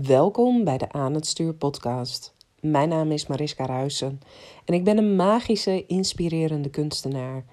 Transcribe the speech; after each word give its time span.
Welkom 0.00 0.64
bij 0.64 0.78
de 0.78 0.92
Aan 0.92 1.14
het 1.14 1.26
Stuur 1.26 1.54
podcast. 1.54 2.34
Mijn 2.60 2.88
naam 2.88 3.10
is 3.10 3.26
Mariska 3.26 3.66
Ruisen 3.66 4.20
en 4.64 4.74
ik 4.74 4.84
ben 4.84 4.98
een 4.98 5.16
magische, 5.16 5.86
inspirerende 5.86 6.70
kunstenaar 6.70 7.44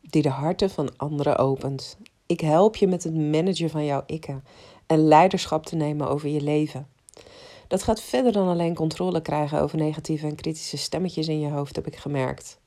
die 0.00 0.22
de 0.22 0.28
harten 0.28 0.70
van 0.70 0.96
anderen 0.96 1.36
opent. 1.36 1.98
Ik 2.26 2.40
help 2.40 2.76
je 2.76 2.86
met 2.86 3.04
het 3.04 3.14
managen 3.14 3.70
van 3.70 3.84
jouw 3.84 4.02
ikken 4.06 4.44
en 4.86 5.08
leiderschap 5.08 5.66
te 5.66 5.76
nemen 5.76 6.08
over 6.08 6.28
je 6.28 6.40
leven. 6.40 6.88
Dat 7.68 7.82
gaat 7.82 8.00
verder 8.00 8.32
dan 8.32 8.48
alleen 8.48 8.74
controle 8.74 9.20
krijgen 9.20 9.60
over 9.60 9.78
negatieve 9.78 10.26
en 10.26 10.34
kritische 10.34 10.76
stemmetjes 10.76 11.28
in 11.28 11.40
je 11.40 11.50
hoofd, 11.50 11.76
heb 11.76 11.86
ik 11.86 11.96
gemerkt. 11.96 12.58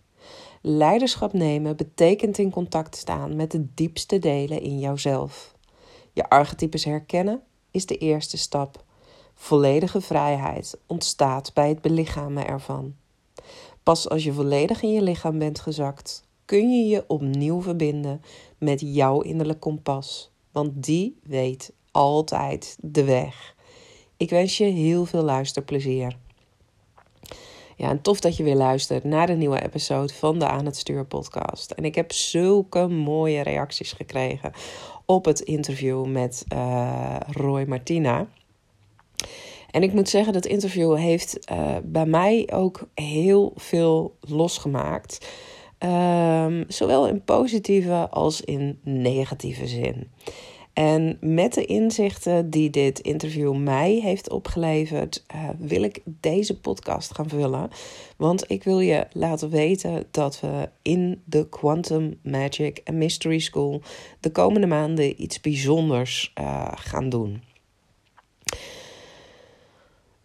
Leiderschap 0.62 1.34
nemen 1.34 1.76
betekent 1.78 2.38
in 2.38 2.52
contact 2.52 2.96
staan 2.96 3.36
met 3.36 3.52
de 3.52 3.68
diepste 3.74 4.20
delen 4.20 4.62
in 4.62 4.80
jouzelf. 4.80 5.56
Je 6.14 6.30
archetypes 6.30 6.86
herkennen 6.86 7.44
is 7.72 7.86
de 7.86 7.98
eerste 7.98 8.38
stap. 8.38 8.84
Volledige 9.34 10.02
vrijheid 10.02 10.78
ontstaat 10.86 11.54
bij 11.54 11.70
het 11.70 11.82
belichamen 11.82 12.48
ervan. 12.48 12.96
Pas 13.84 14.10
als 14.10 14.24
je 14.24 14.34
volledig 14.34 14.82
in 14.82 14.92
je 14.92 15.02
lichaam 15.02 15.40
bent 15.40 15.60
gezakt, 15.60 16.24
kun 16.46 16.70
je 16.72 16.88
je 16.88 17.04
opnieuw 17.08 17.62
verbinden 17.62 18.22
met 18.58 18.82
jouw 18.82 19.22
innerlijk 19.22 19.60
kompas, 19.60 20.32
want 20.52 20.84
die 20.84 21.20
weet 21.24 21.74
altijd 21.92 22.78
de 22.82 23.04
weg. 23.04 23.56
Ik 24.18 24.30
wens 24.30 24.58
je 24.58 24.64
heel 24.64 25.06
veel 25.06 25.24
luisterplezier. 25.24 26.18
Ja, 27.76 27.90
en 27.90 28.02
tof 28.02 28.20
dat 28.20 28.38
je 28.38 28.44
weer 28.44 28.56
luistert 28.56 29.04
naar 29.04 29.28
de 29.28 29.34
nieuwe 29.34 29.64
episode 29.64 30.14
van 30.14 30.40
de 30.40 30.48
Aan 30.48 30.66
het 30.66 30.78
Stuur 30.78 31.06
podcast. 31.06 31.72
En 31.72 31.86
ik 31.86 31.96
heb 31.96 32.12
zulke 32.12 32.88
mooie 32.88 33.42
reacties 33.42 33.92
gekregen 33.92 34.52
op 35.10 35.26
het 35.26 35.40
interview 35.40 36.06
met 36.06 36.46
uh, 36.54 37.16
Roy 37.28 37.66
Martina. 37.68 38.28
En 39.72 39.84
ik 39.84 39.94
moet 39.94 40.10
zeggen, 40.10 40.34
dat 40.34 40.46
interview 40.46 40.98
heeft 40.98 41.52
uh, 41.52 41.76
bij 41.84 42.06
mij 42.06 42.50
ook 42.54 42.88
heel 42.94 43.54
veel 43.56 44.16
losgemaakt. 44.20 45.30
Um, 45.80 46.64
zowel 46.68 47.08
in 47.08 47.24
positieve 47.24 48.10
als 48.10 48.42
in 48.42 48.80
negatieve 48.84 49.68
zin. 49.68 50.12
En 50.80 51.18
met 51.22 51.54
de 51.54 51.66
inzichten 51.66 52.50
die 52.50 52.70
dit 52.70 53.00
interview 53.00 53.56
mij 53.56 53.92
heeft 53.92 54.30
opgeleverd, 54.30 55.26
uh, 55.36 55.50
wil 55.58 55.84
ik 55.84 56.02
deze 56.06 56.60
podcast 56.60 57.16
gaan 57.16 57.30
vullen. 57.30 57.70
Want 58.18 58.52
ik 58.52 58.64
wil 58.64 58.80
je 58.80 59.08
laten 59.14 59.50
weten 59.50 60.08
dat 60.12 60.40
we 60.40 60.70
in 60.82 61.22
de 61.26 61.50
Quantum 61.50 62.20
Magic 62.24 62.82
and 62.84 62.98
Mystery 62.98 63.40
School 63.40 63.82
de 64.20 64.32
komende 64.32 64.68
maanden 64.68 65.22
iets 65.22 65.42
bijzonders 65.42 66.34
uh, 66.40 66.72
gaan 66.76 67.10
doen. 67.10 67.42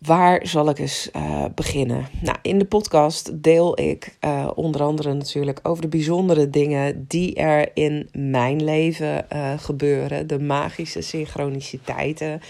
Waar 0.04 0.46
zal 0.46 0.68
ik 0.68 0.78
eens 0.78 1.08
uh, 1.16 1.44
beginnen? 1.54 2.06
Nou, 2.22 2.38
in 2.42 2.58
de 2.58 2.64
podcast 2.64 3.42
deel 3.42 3.80
ik 3.80 4.16
uh, 4.20 4.50
onder 4.54 4.82
andere 4.82 5.14
natuurlijk 5.14 5.60
over 5.62 5.82
de 5.82 5.88
bijzondere 5.88 6.50
dingen 6.50 7.04
die 7.08 7.34
er 7.34 7.70
in 7.74 8.08
mijn 8.12 8.64
leven 8.64 9.26
uh, 9.32 9.58
gebeuren. 9.58 10.26
De 10.26 10.38
magische 10.38 11.00
synchroniciteiten 11.00 12.40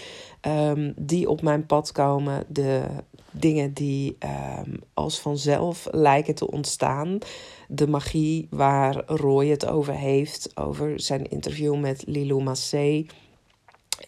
um, 0.41 0.93
die 0.97 1.29
op 1.29 1.41
mijn 1.41 1.65
pad 1.65 1.91
komen. 1.91 2.43
De 2.47 2.81
dingen 3.31 3.73
die 3.73 4.17
um, 4.59 4.79
als 4.93 5.19
vanzelf 5.19 5.87
lijken 5.91 6.35
te 6.35 6.51
ontstaan. 6.51 7.17
De 7.67 7.87
magie 7.87 8.47
waar 8.49 9.03
Roy 9.05 9.47
het 9.47 9.67
over 9.67 9.93
heeft. 9.93 10.51
Over 10.55 10.99
zijn 10.99 11.29
interview 11.29 11.79
met 11.79 12.03
Lilou 12.07 12.43
Massé 12.43 13.05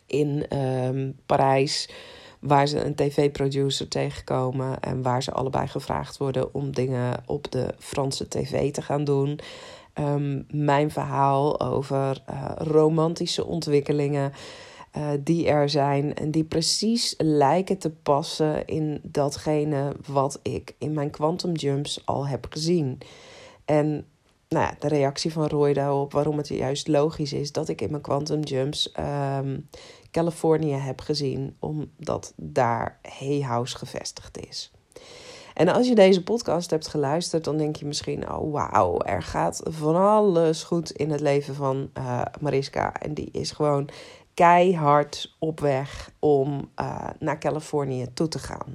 in 0.05 0.57
um, 0.57 1.15
Parijs 1.25 1.89
waar 2.39 2.67
ze 2.67 2.83
een 2.83 2.95
tv-producer 2.95 3.87
tegenkomen 3.87 4.79
en 4.79 5.01
waar 5.01 5.23
ze 5.23 5.31
allebei 5.31 5.67
gevraagd 5.67 6.17
worden 6.17 6.53
om 6.53 6.71
dingen 6.71 7.23
op 7.25 7.51
de 7.51 7.73
Franse 7.77 8.27
tv 8.27 8.71
te 8.71 8.81
gaan 8.81 9.03
doen. 9.03 9.39
Um, 9.99 10.45
mijn 10.51 10.91
verhaal 10.91 11.59
over 11.59 12.23
uh, 12.29 12.51
romantische 12.55 13.45
ontwikkelingen 13.45 14.31
uh, 14.97 15.09
die 15.19 15.47
er 15.47 15.69
zijn 15.69 16.15
en 16.15 16.31
die 16.31 16.43
precies 16.43 17.13
lijken 17.17 17.77
te 17.77 17.89
passen 17.89 18.65
in 18.65 18.99
datgene 19.03 19.95
wat 20.07 20.39
ik 20.41 20.75
in 20.77 20.93
mijn 20.93 21.09
quantum 21.09 21.53
jumps 21.53 22.01
al 22.05 22.27
heb 22.27 22.47
gezien. 22.49 22.97
En 23.65 24.05
nou 24.49 24.73
de 24.79 24.87
reactie 24.87 25.33
van 25.33 25.47
Roy 25.47 25.73
daarop, 25.73 26.11
waarom 26.11 26.37
het 26.37 26.47
juist 26.47 26.87
logisch 26.87 27.33
is 27.33 27.51
dat 27.51 27.69
ik 27.69 27.81
in 27.81 27.89
mijn 27.89 28.01
quantum 28.01 28.41
jumps 28.41 28.93
um, 28.99 29.69
Californië 30.11 30.73
heb 30.73 31.01
gezien, 31.01 31.55
omdat 31.59 32.33
daar 32.35 32.99
Hay 33.01 33.41
House 33.41 33.77
gevestigd 33.77 34.47
is. 34.47 34.71
En 35.53 35.67
als 35.67 35.87
je 35.87 35.95
deze 35.95 36.23
podcast 36.23 36.69
hebt 36.69 36.87
geluisterd, 36.87 37.43
dan 37.43 37.57
denk 37.57 37.75
je 37.75 37.85
misschien: 37.85 38.31
oh 38.31 38.51
wauw, 38.51 39.01
er 39.01 39.21
gaat 39.21 39.61
van 39.63 39.95
alles 39.95 40.63
goed 40.63 40.91
in 40.91 41.11
het 41.11 41.19
leven 41.19 41.55
van 41.55 41.89
uh, 41.97 42.21
Mariska. 42.39 42.93
En 42.93 43.13
die 43.13 43.29
is 43.31 43.51
gewoon 43.51 43.89
keihard 44.33 45.35
op 45.39 45.59
weg 45.59 46.11
om 46.19 46.71
uh, 46.81 47.09
naar 47.19 47.39
Californië 47.39 48.07
toe 48.13 48.27
te 48.27 48.39
gaan. 48.39 48.73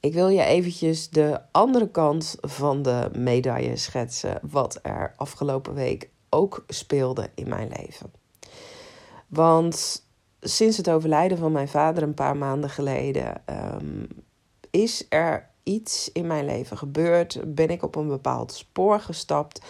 Ik 0.00 0.14
wil 0.14 0.28
je 0.28 0.42
eventjes 0.42 1.10
de 1.10 1.40
andere 1.52 1.90
kant 1.90 2.36
van 2.40 2.82
de 2.82 3.10
medaille 3.16 3.76
schetsen, 3.76 4.38
wat 4.42 4.78
er 4.82 5.14
afgelopen 5.16 5.74
week 5.74 6.10
ook 6.28 6.64
speelde 6.68 7.30
in 7.34 7.48
mijn 7.48 7.72
leven. 7.76 8.12
Want 9.26 10.06
sinds 10.40 10.76
het 10.76 10.90
overlijden 10.90 11.38
van 11.38 11.52
mijn 11.52 11.68
vader 11.68 12.02
een 12.02 12.14
paar 12.14 12.36
maanden 12.36 12.70
geleden 12.70 13.42
um, 13.80 14.08
is 14.70 15.06
er 15.08 15.50
iets 15.62 16.12
in 16.12 16.26
mijn 16.26 16.44
leven 16.44 16.76
gebeurd. 16.76 17.40
Ben 17.54 17.68
ik 17.68 17.82
op 17.82 17.94
een 17.96 18.08
bepaald 18.08 18.52
spoor 18.52 19.00
gestapt. 19.00 19.62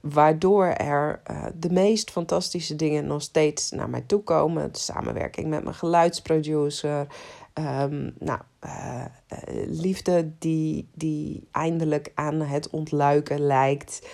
Waardoor 0.00 0.66
er 0.66 1.22
uh, 1.30 1.44
de 1.54 1.70
meest 1.70 2.10
fantastische 2.10 2.76
dingen 2.76 3.06
nog 3.06 3.22
steeds 3.22 3.70
naar 3.70 3.90
mij 3.90 4.00
toe 4.00 4.22
komen. 4.22 4.72
De 4.72 4.78
samenwerking 4.78 5.48
met 5.48 5.62
mijn 5.62 5.74
geluidsproducer. 5.74 7.06
Um, 7.54 8.14
nou, 8.18 8.40
uh, 8.64 9.04
uh, 9.04 9.64
liefde 9.66 10.32
die, 10.38 10.88
die 10.94 11.48
eindelijk 11.50 12.12
aan 12.14 12.40
het 12.40 12.70
ontluiken 12.70 13.40
lijkt. 13.40 14.08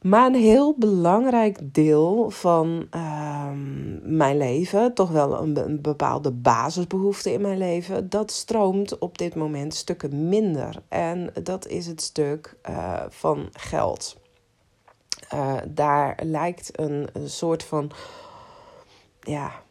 Maar 0.00 0.26
een 0.26 0.34
heel 0.40 0.74
belangrijk 0.78 1.74
deel 1.74 2.30
van 2.30 2.86
uh, 2.90 3.50
mijn 4.02 4.36
leven, 4.36 4.94
toch 4.94 5.10
wel 5.10 5.42
een, 5.42 5.56
een, 5.56 5.80
bepaalde 5.80 6.30
basisbehoefte 6.30 7.32
in 7.32 7.40
mijn 7.40 7.58
leven, 7.58 8.08
dat 8.08 8.30
stroomt 8.30 8.98
op 8.98 9.18
dit 9.18 9.34
moment 9.34 9.74
stukken 9.74 10.28
minder. 10.28 10.82
En 10.88 11.32
dat 11.42 11.66
is 11.66 11.86
het 11.86 12.02
stuk 12.02 12.56
uh, 12.68 13.02
van 13.08 13.48
geld. 13.52 14.20
Daar 15.68 16.18
lijkt 16.22 16.78
een, 16.78 17.08
een 17.12 17.30
soort 17.30 17.62
van 17.64 17.90
ja, 19.20 19.62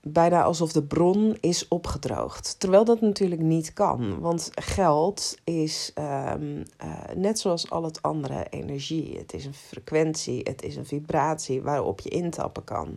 bijna 0.00 0.42
alsof 0.42 0.72
de 0.72 0.82
bron 0.82 1.36
is 1.40 1.68
opgedroogd. 1.68 2.60
Terwijl 2.60 2.84
dat 2.84 3.00
natuurlijk 3.00 3.40
niet 3.40 3.72
kan, 3.72 4.20
want 4.20 4.50
geld 4.54 5.36
is 5.44 5.92
um, 5.94 6.56
uh, 6.84 6.92
net 7.16 7.38
zoals 7.38 7.70
al 7.70 7.84
het 7.84 8.02
andere 8.02 8.46
energie. 8.50 9.18
Het 9.18 9.34
is 9.34 9.44
een 9.44 9.54
frequentie, 9.54 10.40
het 10.42 10.62
is 10.62 10.76
een 10.76 10.86
vibratie 10.86 11.62
waarop 11.62 12.00
je 12.00 12.08
intappen 12.08 12.64
kan. 12.64 12.96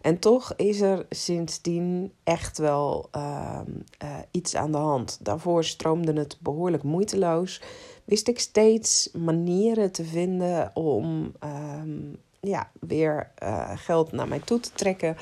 En 0.00 0.18
toch 0.18 0.52
is 0.56 0.80
er 0.80 1.06
sindsdien 1.10 2.12
echt 2.24 2.58
wel 2.58 3.08
uh, 3.16 3.60
uh, 4.02 4.16
iets 4.30 4.54
aan 4.56 4.72
de 4.72 4.78
hand. 4.78 5.18
Daarvoor 5.22 5.64
stroomde 5.64 6.12
het 6.12 6.36
behoorlijk 6.40 6.82
moeiteloos. 6.82 7.62
Wist 8.04 8.28
ik 8.28 8.38
steeds 8.38 9.10
manieren 9.12 9.92
te 9.92 10.04
vinden 10.04 10.70
om 10.74 11.32
um, 11.44 12.16
ja, 12.40 12.70
weer 12.80 13.30
uh, 13.42 13.70
geld 13.74 14.12
naar 14.12 14.28
mij 14.28 14.40
toe 14.40 14.60
te 14.60 14.70
trekken. 14.72 15.16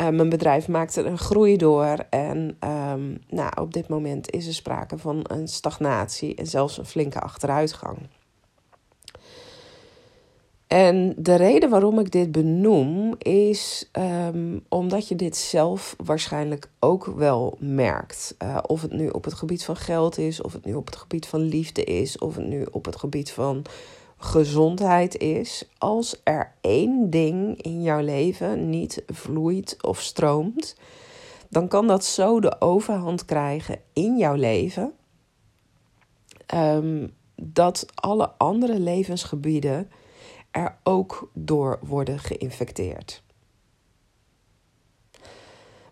Uh, 0.00 0.08
mijn 0.08 0.28
bedrijf 0.28 0.68
maakte 0.68 1.02
een 1.02 1.18
groei 1.18 1.56
door. 1.56 2.06
En 2.10 2.56
um, 2.64 3.18
nou, 3.28 3.60
op 3.60 3.72
dit 3.72 3.88
moment 3.88 4.30
is 4.30 4.46
er 4.46 4.54
sprake 4.54 4.98
van 4.98 5.20
een 5.22 5.48
stagnatie 5.48 6.34
en 6.34 6.46
zelfs 6.46 6.78
een 6.78 6.86
flinke 6.86 7.20
achteruitgang. 7.20 7.98
En 10.66 11.14
de 11.16 11.34
reden 11.34 11.70
waarom 11.70 11.98
ik 11.98 12.10
dit 12.10 12.32
benoem 12.32 13.14
is 13.18 13.90
um, 13.92 14.64
omdat 14.68 15.08
je 15.08 15.16
dit 15.16 15.36
zelf 15.36 15.96
waarschijnlijk 16.04 16.70
ook 16.78 17.04
wel 17.04 17.56
merkt. 17.60 18.34
Uh, 18.42 18.58
of 18.66 18.82
het 18.82 18.92
nu 18.92 19.08
op 19.08 19.24
het 19.24 19.34
gebied 19.34 19.64
van 19.64 19.76
geld 19.76 20.18
is, 20.18 20.40
of 20.40 20.52
het 20.52 20.64
nu 20.64 20.74
op 20.74 20.86
het 20.86 20.96
gebied 20.96 21.26
van 21.26 21.40
liefde 21.40 21.84
is, 21.84 22.18
of 22.18 22.36
het 22.36 22.46
nu 22.46 22.66
op 22.70 22.84
het 22.84 22.96
gebied 22.96 23.30
van 23.30 23.64
gezondheid 24.26 25.16
is. 25.16 25.68
Als 25.78 26.20
er 26.24 26.54
één 26.60 27.10
ding 27.10 27.62
in 27.62 27.82
jouw 27.82 28.00
leven 28.00 28.70
niet 28.70 29.02
vloeit 29.06 29.76
of 29.82 30.00
stroomt, 30.00 30.76
dan 31.48 31.68
kan 31.68 31.86
dat 31.86 32.04
zo 32.04 32.40
de 32.40 32.60
overhand 32.60 33.24
krijgen 33.24 33.78
in 33.92 34.16
jouw 34.16 34.34
leven. 34.34 34.92
Um, 36.54 37.14
dat 37.34 37.86
alle 37.94 38.30
andere 38.36 38.78
levensgebieden 38.78 39.90
er 40.50 40.76
ook 40.82 41.30
door 41.32 41.78
worden 41.82 42.18
geïnfecteerd. 42.18 43.22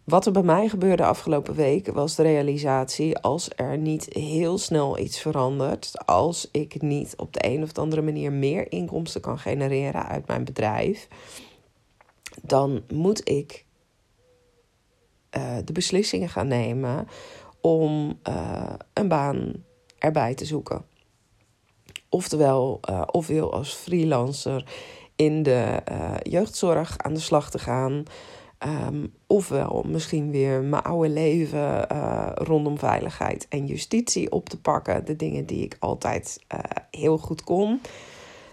Wat 0.05 0.27
er 0.27 0.33
bij 0.33 0.43
mij 0.43 0.69
gebeurde 0.69 1.05
afgelopen 1.05 1.55
week 1.55 1.87
was 1.87 2.15
de 2.15 2.23
realisatie: 2.23 3.19
als 3.19 3.49
er 3.56 3.79
niet 3.79 4.05
heel 4.12 4.59
snel 4.59 4.99
iets 4.99 5.21
verandert, 5.21 6.06
als 6.06 6.49
ik 6.51 6.83
niet 6.83 7.15
op 7.17 7.33
de 7.33 7.47
een 7.47 7.62
of 7.62 7.79
andere 7.79 8.03
manier 8.03 8.33
meer 8.33 8.73
inkomsten 8.73 9.21
kan 9.21 9.39
genereren 9.39 10.06
uit 10.06 10.27
mijn 10.27 10.45
bedrijf, 10.45 11.09
dan 12.43 12.83
moet 12.93 13.29
ik 13.29 13.65
uh, 15.37 15.56
de 15.65 15.73
beslissingen 15.73 16.29
gaan 16.29 16.49
nemen 16.49 17.09
om 17.61 18.19
uh, 18.29 18.75
een 18.93 19.09
baan 19.09 19.53
erbij 19.99 20.35
te 20.35 20.45
zoeken. 20.45 20.85
Oftewel, 22.09 22.81
uh, 22.91 23.03
ofwel 23.11 23.53
als 23.53 23.73
freelancer 23.73 24.65
in 25.17 25.43
de 25.43 25.83
jeugdzorg 26.23 26.99
aan 26.99 27.15
de 27.15 27.21
slag 27.21 27.51
te 27.51 27.59
gaan. 27.59 28.05
Um, 28.66 29.12
ofwel 29.26 29.84
misschien 29.87 30.31
weer 30.31 30.62
mijn 30.62 30.82
oude 30.82 31.08
leven 31.08 31.87
uh, 31.93 32.31
rondom 32.34 32.78
veiligheid 32.78 33.46
en 33.49 33.66
justitie 33.66 34.32
op 34.32 34.49
te 34.49 34.61
pakken. 34.61 35.05
De 35.05 35.16
dingen 35.16 35.46
die 35.46 35.64
ik 35.64 35.76
altijd 35.81 36.40
uh, 36.55 36.61
heel 36.90 37.19
goed 37.19 37.44
kon. 37.44 37.81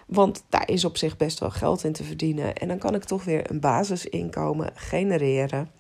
Want 0.05 0.43
daar 0.49 0.69
is 0.69 0.85
op 0.85 0.97
zich 0.97 1.17
best 1.17 1.39
wel 1.39 1.49
geld 1.49 1.83
in 1.83 1.93
te 1.93 2.03
verdienen. 2.03 2.55
En 2.55 2.67
dan 2.67 2.77
kan 2.77 2.95
ik 2.95 3.03
toch 3.03 3.23
weer 3.23 3.51
een 3.51 3.59
basisinkomen 3.59 4.71
genereren. 4.75 5.71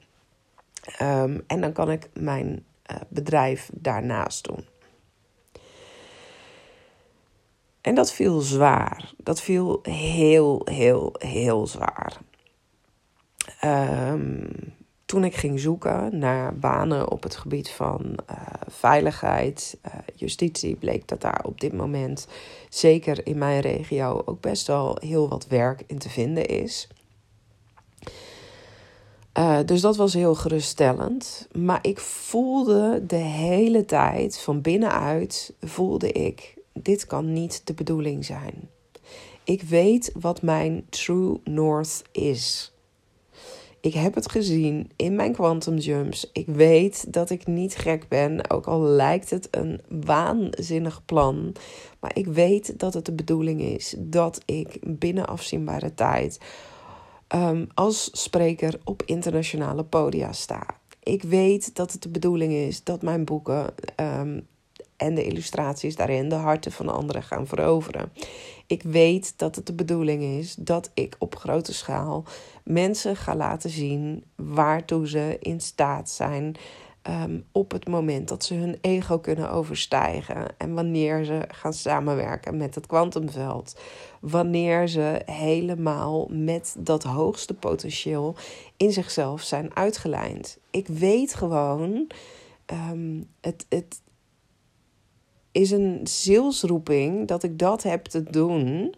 Um, 1.01 1.43
en 1.47 1.61
dan 1.61 1.71
kan 1.71 1.91
ik 1.91 2.09
mijn 2.13 2.65
uh, 2.91 2.97
bedrijf 3.07 3.69
daarnaast 3.73 4.43
doen. 4.43 4.65
En 7.81 7.95
dat 7.95 8.11
viel 8.11 8.39
zwaar. 8.39 9.13
Dat 9.17 9.41
viel 9.41 9.79
heel, 9.83 10.61
heel, 10.63 11.15
heel 11.17 11.67
zwaar. 11.67 12.17
Um, 13.65 14.47
toen 15.05 15.23
ik 15.23 15.35
ging 15.35 15.59
zoeken 15.59 16.17
naar 16.17 16.55
banen 16.55 17.11
op 17.11 17.23
het 17.23 17.35
gebied 17.35 17.69
van 17.69 18.01
uh, 18.05 18.37
veiligheid, 18.67 19.77
uh, 19.85 19.93
justitie, 20.15 20.75
bleek 20.75 21.07
dat 21.07 21.21
daar 21.21 21.43
op 21.45 21.61
dit 21.61 21.73
moment, 21.73 22.27
zeker 22.69 23.27
in 23.27 23.37
mijn 23.37 23.59
regio, 23.59 24.21
ook 24.25 24.41
best 24.41 24.67
wel 24.67 24.97
heel 24.99 25.29
wat 25.29 25.47
werk 25.47 25.83
in 25.87 25.97
te 25.97 26.09
vinden 26.09 26.45
is. 26.45 26.87
Uh, 29.37 29.59
dus 29.65 29.81
dat 29.81 29.95
was 29.95 30.13
heel 30.13 30.35
geruststellend. 30.35 31.47
Maar 31.51 31.79
ik 31.81 31.99
voelde 31.99 33.03
de 33.05 33.15
hele 33.15 33.85
tijd 33.85 34.39
van 34.39 34.61
binnenuit, 34.61 35.53
voelde 35.61 36.11
ik, 36.11 36.57
dit 36.73 37.05
kan 37.05 37.33
niet 37.33 37.61
de 37.63 37.73
bedoeling 37.73 38.25
zijn. 38.25 38.69
Ik 39.43 39.61
weet 39.61 40.11
wat 40.19 40.41
mijn 40.41 40.85
true 40.89 41.39
north 41.43 42.01
is. 42.11 42.70
Ik 43.81 43.93
heb 43.93 44.15
het 44.15 44.31
gezien 44.31 44.91
in 44.95 45.15
mijn 45.15 45.33
quantum 45.33 45.77
jumps. 45.77 46.29
Ik 46.33 46.47
weet 46.47 47.13
dat 47.13 47.29
ik 47.29 47.47
niet 47.47 47.75
gek 47.75 48.07
ben, 48.07 48.49
ook 48.49 48.65
al 48.65 48.81
lijkt 48.81 49.29
het 49.29 49.47
een 49.51 49.81
waanzinnig 49.89 51.05
plan. 51.05 51.55
Maar 51.99 52.11
ik 52.13 52.27
weet 52.27 52.79
dat 52.79 52.93
het 52.93 53.05
de 53.05 53.11
bedoeling 53.11 53.61
is 53.61 53.95
dat 53.97 54.41
ik 54.45 54.77
binnen 54.81 55.27
afzienbare 55.27 55.93
tijd 55.93 56.39
um, 57.35 57.67
als 57.73 58.09
spreker 58.11 58.79
op 58.83 59.03
internationale 59.05 59.83
podia 59.83 60.31
sta. 60.31 60.65
Ik 61.03 61.23
weet 61.23 61.75
dat 61.75 61.91
het 61.91 62.01
de 62.01 62.09
bedoeling 62.09 62.53
is 62.53 62.83
dat 62.83 63.01
mijn 63.01 63.25
boeken 63.25 63.73
um, 63.99 64.47
en 64.97 65.15
de 65.15 65.23
illustraties 65.23 65.95
daarin 65.95 66.29
de 66.29 66.35
harten 66.35 66.71
van 66.71 66.89
anderen 66.89 67.23
gaan 67.23 67.47
veroveren. 67.47 68.11
Ik 68.71 68.83
weet 68.83 69.33
dat 69.37 69.55
het 69.55 69.65
de 69.65 69.73
bedoeling 69.73 70.23
is 70.23 70.55
dat 70.55 70.91
ik 70.93 71.15
op 71.19 71.35
grote 71.35 71.73
schaal 71.73 72.23
mensen 72.63 73.15
ga 73.15 73.35
laten 73.35 73.69
zien 73.69 74.23
waartoe 74.35 75.07
ze 75.07 75.37
in 75.39 75.61
staat 75.61 76.09
zijn. 76.09 76.55
Um, 77.09 77.45
op 77.51 77.71
het 77.71 77.87
moment 77.87 78.27
dat 78.27 78.43
ze 78.43 78.53
hun 78.53 78.77
ego 78.81 79.19
kunnen 79.19 79.51
overstijgen. 79.51 80.57
En 80.57 80.73
wanneer 80.73 81.23
ze 81.23 81.41
gaan 81.47 81.73
samenwerken 81.73 82.57
met 82.57 82.75
het 82.75 82.87
kwantumveld. 82.87 83.79
Wanneer 84.19 84.87
ze 84.87 85.21
helemaal 85.25 86.27
met 86.29 86.75
dat 86.79 87.03
hoogste 87.03 87.53
potentieel 87.53 88.35
in 88.77 88.91
zichzelf 88.91 89.41
zijn 89.41 89.75
uitgelijnd. 89.75 90.57
Ik 90.69 90.87
weet 90.87 91.33
gewoon, 91.33 92.07
um, 92.91 93.27
het, 93.41 93.65
het, 93.69 94.01
is 95.51 95.71
een 95.71 95.99
zielsroeping 96.07 97.27
dat 97.27 97.43
ik 97.43 97.59
dat 97.59 97.83
heb 97.83 98.05
te 98.05 98.23
doen. 98.23 98.95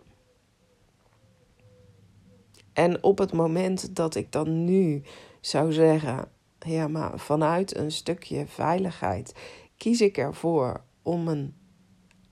En 2.74 3.04
op 3.04 3.18
het 3.18 3.34
moment 3.34 3.96
dat 3.96 4.16
ik 4.16 4.32
dan 4.32 4.66
nu 4.66 5.02
zou 5.42 5.74
zeggen: 5.74 6.32
ja, 6.60 6.88
maar 6.88 7.20
vanuit 7.20 7.76
een 7.76 7.92
stukje 7.92 8.48
veiligheid 8.48 9.34
kies 9.78 10.02
ik 10.02 10.18
ervoor 10.18 10.84
om 11.02 11.28
een 11.28 11.56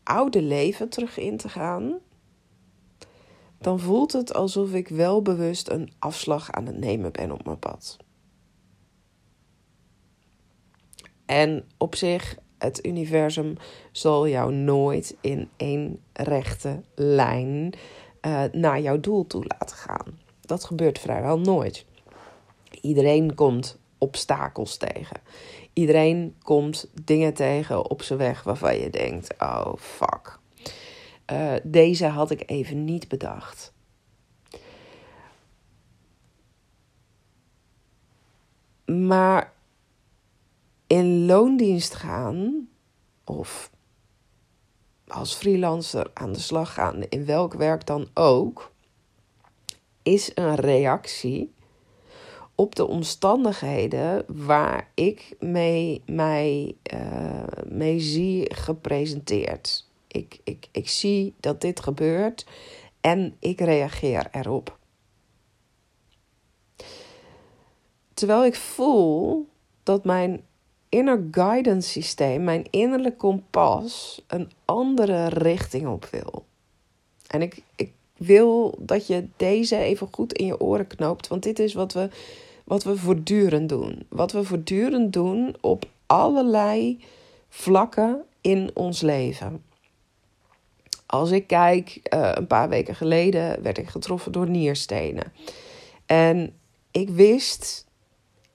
oude 0.04 0.42
leven 0.42 0.90
terug 0.90 1.18
in 1.18 1.38
te 1.38 1.50
gaan. 1.50 2.00
Dan 3.58 3.80
voelt 3.80 4.12
het 4.12 4.34
alsof 4.34 4.74
ik 4.74 4.88
wel 4.88 5.22
bewust 5.22 5.70
een 5.70 5.92
afslag 6.00 6.52
aan 6.52 6.66
het 6.66 6.78
nemen 6.78 7.12
ben 7.12 7.32
op 7.32 7.46
mijn 7.46 7.60
pad. 7.60 7.98
En 11.26 11.66
op 11.78 11.96
zich 11.96 12.38
het 12.62 12.86
universum 12.86 13.58
zal 13.92 14.28
jou 14.28 14.54
nooit 14.54 15.18
in 15.22 15.50
één 15.58 16.00
rechte 16.14 16.82
lijn 16.96 17.74
uh, 18.22 18.44
naar 18.52 18.82
jouw 18.82 19.00
doel 19.00 19.28
toe 19.28 19.44
laten 19.48 19.76
gaan. 19.76 20.20
Dat 20.42 20.64
gebeurt 20.64 21.00
vrijwel 21.00 21.40
nooit. 21.40 21.86
Iedereen 22.82 23.36
komt 23.36 23.80
obstakels 23.98 24.78
tegen. 24.78 25.22
Iedereen 25.74 26.36
komt 26.44 26.90
dingen 27.04 27.34
tegen 27.34 27.90
op 27.90 28.02
zijn 28.02 28.20
weg 28.20 28.44
waarvan 28.44 28.78
je 28.78 28.90
denkt: 28.90 29.34
oh 29.40 29.74
fuck. 29.78 30.40
Uh, 31.32 31.54
deze 31.64 32.06
had 32.06 32.32
ik 32.32 32.44
even 32.46 32.86
niet 32.86 33.08
bedacht. 33.08 33.74
Maar 38.86 39.54
in 40.92 41.26
loondienst 41.26 41.94
gaan 41.94 42.70
of 43.24 43.72
als 45.08 45.34
freelancer 45.34 46.12
aan 46.14 46.32
de 46.32 46.40
slag 46.40 46.74
gaan, 46.74 47.04
in 47.04 47.26
welk 47.26 47.54
werk 47.54 47.86
dan 47.86 48.08
ook, 48.14 48.72
is 50.04 50.32
een 50.36 50.56
reactie 50.56 51.54
op 52.56 52.76
de 52.76 52.88
omstandigheden 52.88 54.26
waar 54.28 54.92
ik 54.94 55.36
mee, 55.40 56.02
mij 56.06 56.76
uh, 56.94 57.98
zie 57.98 58.56
gepresenteerd. 58.56 59.88
Ik, 60.08 60.40
ik, 60.44 60.68
ik 60.72 60.90
zie 60.90 61.34
dat 61.40 61.62
dit 61.62 61.80
gebeurt 61.80 62.46
en 63.02 63.36
ik 63.40 63.60
reageer 63.60 64.28
erop. 64.32 64.78
Terwijl 68.14 68.46
ik 68.46 68.56
voel 68.56 69.48
dat 69.84 70.06
mijn 70.06 70.50
inner 70.92 71.28
guidance 71.32 71.90
systeem, 71.90 72.44
mijn 72.44 72.68
innerlijk 72.70 73.18
kompas, 73.18 74.22
een 74.28 74.52
andere 74.66 75.28
richting 75.28 75.88
op 75.88 76.06
wil. 76.06 76.46
En 77.28 77.42
ik, 77.42 77.62
ik 77.76 77.92
wil 78.18 78.76
dat 78.80 79.08
je 79.08 79.28
deze 79.38 79.78
even 79.78 80.08
goed 80.12 80.34
in 80.34 80.46
je 80.46 80.60
oren 80.60 80.88
knoopt, 80.88 81.28
want 81.28 81.44
dit 81.44 81.60
is 81.60 81.74
wat 81.74 81.94
we, 81.94 82.10
wat 82.64 82.84
we 82.84 82.98
voortdurend 82.98 83.70
doen. 83.70 84.06
Wat 84.10 84.32
we 84.32 84.44
voortdurend 84.44 85.14
doen 85.14 85.56
op 85.62 85.86
allerlei 86.06 87.04
vlakken 87.50 88.24
in 88.42 88.72
ons 88.74 89.02
leven. 89.02 89.64
Als 91.06 91.32
ik 91.32 91.48
kijk, 91.48 92.00
uh, 92.14 92.32
een 92.34 92.48
paar 92.48 92.70
weken 92.70 92.96
geleden 92.96 93.64
werd 93.64 93.78
ik 93.78 93.88
getroffen 93.88 94.32
door 94.32 94.50
nierstenen. 94.50 95.34
En 96.06 96.54
ik 96.92 97.10
wist 97.10 97.86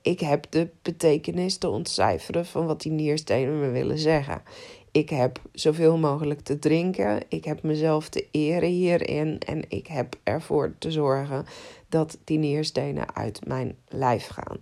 ik 0.07 0.21
heb 0.21 0.47
de 0.51 0.69
betekenis 0.83 1.57
te 1.57 1.69
ontcijferen 1.69 2.47
van 2.47 2.67
wat 2.67 2.81
die 2.81 2.93
nierstenen 2.93 3.61
me 3.61 3.69
willen 3.69 3.99
zeggen. 3.99 4.43
Ik 4.91 5.11
heb 5.11 5.41
zoveel 5.53 5.97
mogelijk 5.97 6.41
te 6.41 6.59
drinken. 6.59 7.23
Ik 7.29 7.45
heb 7.45 7.63
mezelf 7.63 8.09
te 8.09 8.27
eren 8.31 8.69
hierin. 8.69 9.39
En 9.39 9.65
ik 9.69 9.87
heb 9.87 10.17
ervoor 10.23 10.75
te 10.79 10.91
zorgen 10.91 11.47
dat 11.89 12.19
die 12.25 12.39
nierstenen 12.39 13.15
uit 13.15 13.47
mijn 13.47 13.77
lijf 13.89 14.27
gaan. 14.27 14.59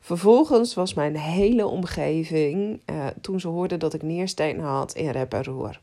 Vervolgens 0.00 0.74
was 0.74 0.94
mijn 0.94 1.16
hele 1.16 1.66
omgeving, 1.66 2.80
uh, 2.90 3.06
toen 3.20 3.40
ze 3.40 3.48
hoorden 3.48 3.78
dat 3.78 3.94
ik 3.94 4.02
nierstenen 4.02 4.64
had, 4.64 4.94
in 4.94 5.10
rep 5.10 5.32
en 5.32 5.44
roer. 5.44 5.80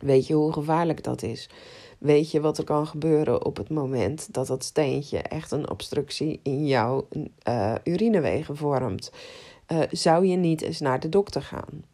Weet 0.00 0.26
je 0.26 0.34
hoe 0.34 0.52
gevaarlijk 0.52 1.02
dat 1.02 1.22
is? 1.22 1.48
Weet 1.98 2.30
je 2.30 2.40
wat 2.40 2.58
er 2.58 2.64
kan 2.64 2.86
gebeuren 2.86 3.44
op 3.44 3.56
het 3.56 3.70
moment 3.70 4.34
dat 4.34 4.46
dat 4.46 4.64
steentje 4.64 5.18
echt 5.18 5.50
een 5.50 5.70
obstructie 5.70 6.40
in 6.42 6.66
jouw 6.66 7.08
uh, 7.48 7.74
urinewegen 7.84 8.56
vormt. 8.56 9.12
Uh, 9.72 9.82
zou 9.90 10.26
je 10.26 10.36
niet 10.36 10.62
eens 10.62 10.80
naar 10.80 11.00
de 11.00 11.08
dokter 11.08 11.42
gaan? 11.42 11.84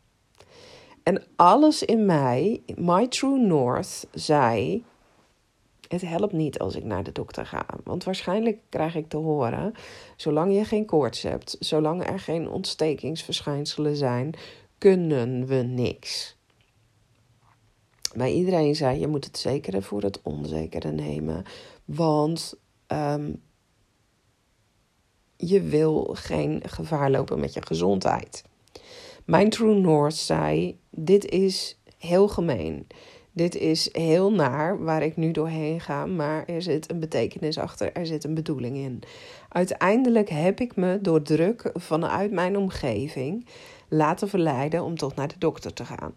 En 1.02 1.22
alles 1.36 1.82
in 1.82 2.06
mij, 2.06 2.62
my 2.76 3.08
true 3.08 3.38
north, 3.38 4.06
zei: 4.12 4.84
Het 5.88 6.00
helpt 6.00 6.32
niet 6.32 6.58
als 6.58 6.76
ik 6.76 6.84
naar 6.84 7.02
de 7.02 7.12
dokter 7.12 7.46
ga. 7.46 7.66
Want 7.84 8.04
waarschijnlijk 8.04 8.58
krijg 8.68 8.94
ik 8.94 9.08
te 9.08 9.16
horen: 9.16 9.74
zolang 10.16 10.54
je 10.54 10.64
geen 10.64 10.86
koorts 10.86 11.22
hebt, 11.22 11.56
zolang 11.60 12.06
er 12.08 12.20
geen 12.20 12.48
ontstekingsverschijnselen 12.48 13.96
zijn, 13.96 14.34
kunnen 14.78 15.46
we 15.46 15.54
niks. 15.54 16.33
Maar 18.16 18.30
iedereen 18.30 18.76
zei: 18.76 18.98
je 18.98 19.06
moet 19.06 19.24
het 19.24 19.38
zekere 19.38 19.82
voor 19.82 20.02
het 20.02 20.22
onzekere 20.22 20.90
nemen. 20.90 21.44
Want 21.84 22.54
ehm, 22.86 23.32
je 25.36 25.62
wil 25.62 26.10
geen 26.12 26.62
gevaar 26.66 27.10
lopen 27.10 27.40
met 27.40 27.54
je 27.54 27.66
gezondheid. 27.66 28.44
Mijn 29.24 29.50
True 29.50 29.74
North 29.74 30.14
zei: 30.14 30.78
Dit 30.90 31.24
is 31.30 31.78
heel 31.98 32.28
gemeen. 32.28 32.86
Dit 33.32 33.54
is 33.56 33.88
heel 33.92 34.32
naar 34.32 34.84
waar 34.84 35.02
ik 35.02 35.16
nu 35.16 35.30
doorheen 35.30 35.80
ga, 35.80 36.06
maar 36.06 36.44
er 36.46 36.62
zit 36.62 36.90
een 36.90 37.00
betekenis 37.00 37.58
achter, 37.58 37.92
er 37.92 38.06
zit 38.06 38.24
een 38.24 38.34
bedoeling 38.34 38.76
in. 38.76 39.02
Uiteindelijk 39.48 40.28
heb 40.28 40.60
ik 40.60 40.76
me 40.76 40.98
door 41.00 41.22
druk 41.22 41.70
vanuit 41.74 42.30
mijn 42.30 42.56
omgeving 42.56 43.46
laten 43.88 44.28
verleiden 44.28 44.82
om 44.84 44.96
toch 44.96 45.14
naar 45.14 45.28
de 45.28 45.38
dokter 45.38 45.72
te 45.72 45.84
gaan. 45.84 46.14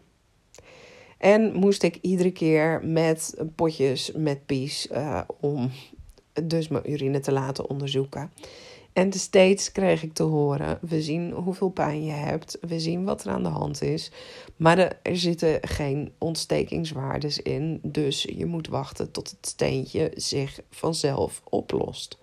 En 1.17 1.53
moest 1.55 1.83
ik 1.83 1.97
iedere 2.01 2.31
keer 2.31 2.85
met 2.85 3.35
potjes 3.55 4.11
met 4.11 4.45
pies 4.45 4.87
uh, 4.91 5.21
om 5.39 5.71
dus 6.43 6.67
mijn 6.67 6.91
urine 6.91 7.19
te 7.19 7.31
laten 7.31 7.69
onderzoeken. 7.69 8.31
En 8.97 9.13
steeds 9.13 9.71
kreeg 9.71 10.03
ik 10.03 10.13
te 10.13 10.23
horen: 10.23 10.79
we 10.81 11.01
zien 11.01 11.31
hoeveel 11.31 11.69
pijn 11.69 12.05
je 12.05 12.11
hebt, 12.11 12.57
we 12.61 12.79
zien 12.79 13.03
wat 13.03 13.23
er 13.23 13.31
aan 13.31 13.43
de 13.43 13.49
hand 13.49 13.81
is, 13.81 14.11
maar 14.55 14.77
er, 14.77 15.17
zitten 15.17 15.59
geen 15.61 16.11
ontstekingswaardes 16.17 17.41
in, 17.41 17.79
dus 17.83 18.23
je 18.23 18.45
moet 18.45 18.67
wachten 18.67 19.11
tot 19.11 19.29
het 19.29 19.47
steentje 19.47 20.11
zich 20.15 20.59
vanzelf 20.69 21.41
oplost. 21.49 22.17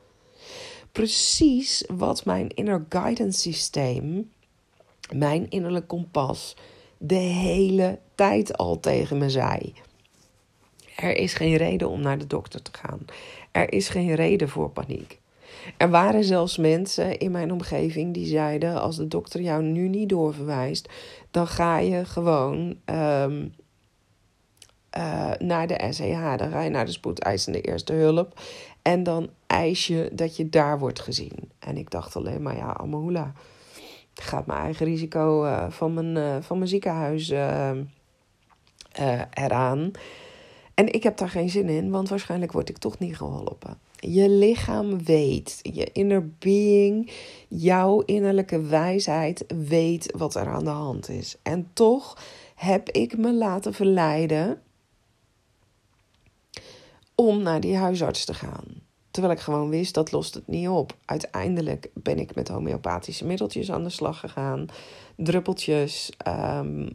Precies 0.93 1.85
wat 1.93 2.25
mijn 2.25 2.49
inner 2.49 2.87
guidance 2.89 3.41
systeem, 3.41 4.31
mijn 5.15 5.51
innerlijk 5.51 5.89
kompas, 5.89 6.57
de 6.99 7.15
hele 7.15 7.99
tijd 8.15 8.57
al 8.57 8.81
tegen 8.81 9.19
me 9.19 9.31
zei. 9.31 9.75
Er 10.97 11.17
is 11.17 11.35
geen 11.35 11.57
reden 11.57 11.89
om 11.89 12.01
naar 12.01 12.19
de 12.19 12.27
dokter 12.27 12.63
te 12.63 12.71
gaan. 12.75 12.99
Er 13.51 13.73
is 13.73 13.89
geen 13.89 14.15
reden 14.15 14.49
voor 14.49 14.71
paniek. 14.71 15.21
Er 15.77 15.91
waren 15.91 16.25
zelfs 16.25 16.57
mensen 16.57 17.19
in 17.19 17.31
mijn 17.31 17.53
omgeving 17.53 18.15
die 18.15 18.27
zeiden: 18.27 18.81
als 18.81 18.97
de 18.97 19.09
dokter 19.09 19.41
jou 19.41 19.63
nu 19.63 19.89
niet 19.89 20.09
doorverwijst, 20.09 20.89
dan 21.31 21.47
ga 21.47 21.79
je 21.79 22.05
gewoon 22.05 22.77
um, 22.85 23.55
uh, 24.99 25.33
naar 25.39 25.67
de 25.67 25.87
SEH. 25.91 26.37
Dan 26.37 26.51
ga 26.51 26.61
je 26.61 26.71
naar 26.71 26.85
de 26.85 26.93
spoedeisende 26.93 27.61
eerste 27.61 27.93
hulp. 27.93 28.41
En 28.83 29.03
dan 29.03 29.29
eis 29.47 29.87
je 29.87 30.11
dat 30.13 30.37
je 30.37 30.49
daar 30.49 30.79
wordt 30.79 31.01
gezien. 31.01 31.51
En 31.59 31.77
ik 31.77 31.91
dacht 31.91 32.17
alleen 32.17 32.43
maar: 32.43 32.57
ja, 32.57 32.77
Amahula. 32.77 33.33
Gaat 34.15 34.47
mijn 34.47 34.61
eigen 34.61 34.87
risico 34.87 35.45
uh, 35.45 35.71
van, 35.71 35.95
mijn, 35.95 36.17
uh, 36.17 36.37
van 36.41 36.57
mijn 36.59 36.69
ziekenhuis 36.69 37.33
eraan. 39.31 39.91
En 40.75 40.93
ik 40.93 41.03
heb 41.03 41.17
daar 41.17 41.29
geen 41.29 41.51
zin 41.51 41.69
in, 41.69 41.91
want 41.91 42.09
waarschijnlijk 42.09 42.53
word 42.53 42.69
ik 42.69 42.79
toch 42.79 42.99
niet 42.99 43.17
geholpen. 43.17 43.79
Je 43.97 44.29
lichaam 44.29 45.05
weet, 45.05 45.59
je 45.63 45.91
inner 45.93 46.29
being, 46.39 47.11
jouw 47.49 48.01
innerlijke 48.01 48.61
wijsheid 48.61 49.45
weet 49.67 50.13
wat 50.17 50.35
er 50.35 50.49
aan 50.49 50.65
de 50.65 50.71
hand 50.71 51.09
is. 51.09 51.37
En 51.43 51.71
toch 51.73 52.19
heb 52.55 52.91
ik 52.91 53.17
me 53.17 53.35
laten 53.35 53.75
verleiden 53.75 54.63
om 57.15 57.43
naar 57.43 57.61
die 57.61 57.77
huisarts 57.77 58.25
te 58.25 58.35
gaan. 58.35 58.65
Terwijl 59.11 59.35
ik 59.35 59.41
gewoon 59.41 59.69
wist 59.69 59.95
dat 59.95 60.13
lost 60.13 60.35
het 60.35 60.47
niet 60.47 60.69
op. 60.69 60.97
Uiteindelijk 61.05 61.91
ben 61.95 62.19
ik 62.19 62.35
met 62.35 62.49
homeopathische 62.49 63.25
middeltjes 63.25 63.73
aan 63.73 63.85
de 63.85 63.91
slag 63.91 64.21
gegaan, 64.21 64.67
druppeltjes. 65.17 66.13
Um, 66.29 66.93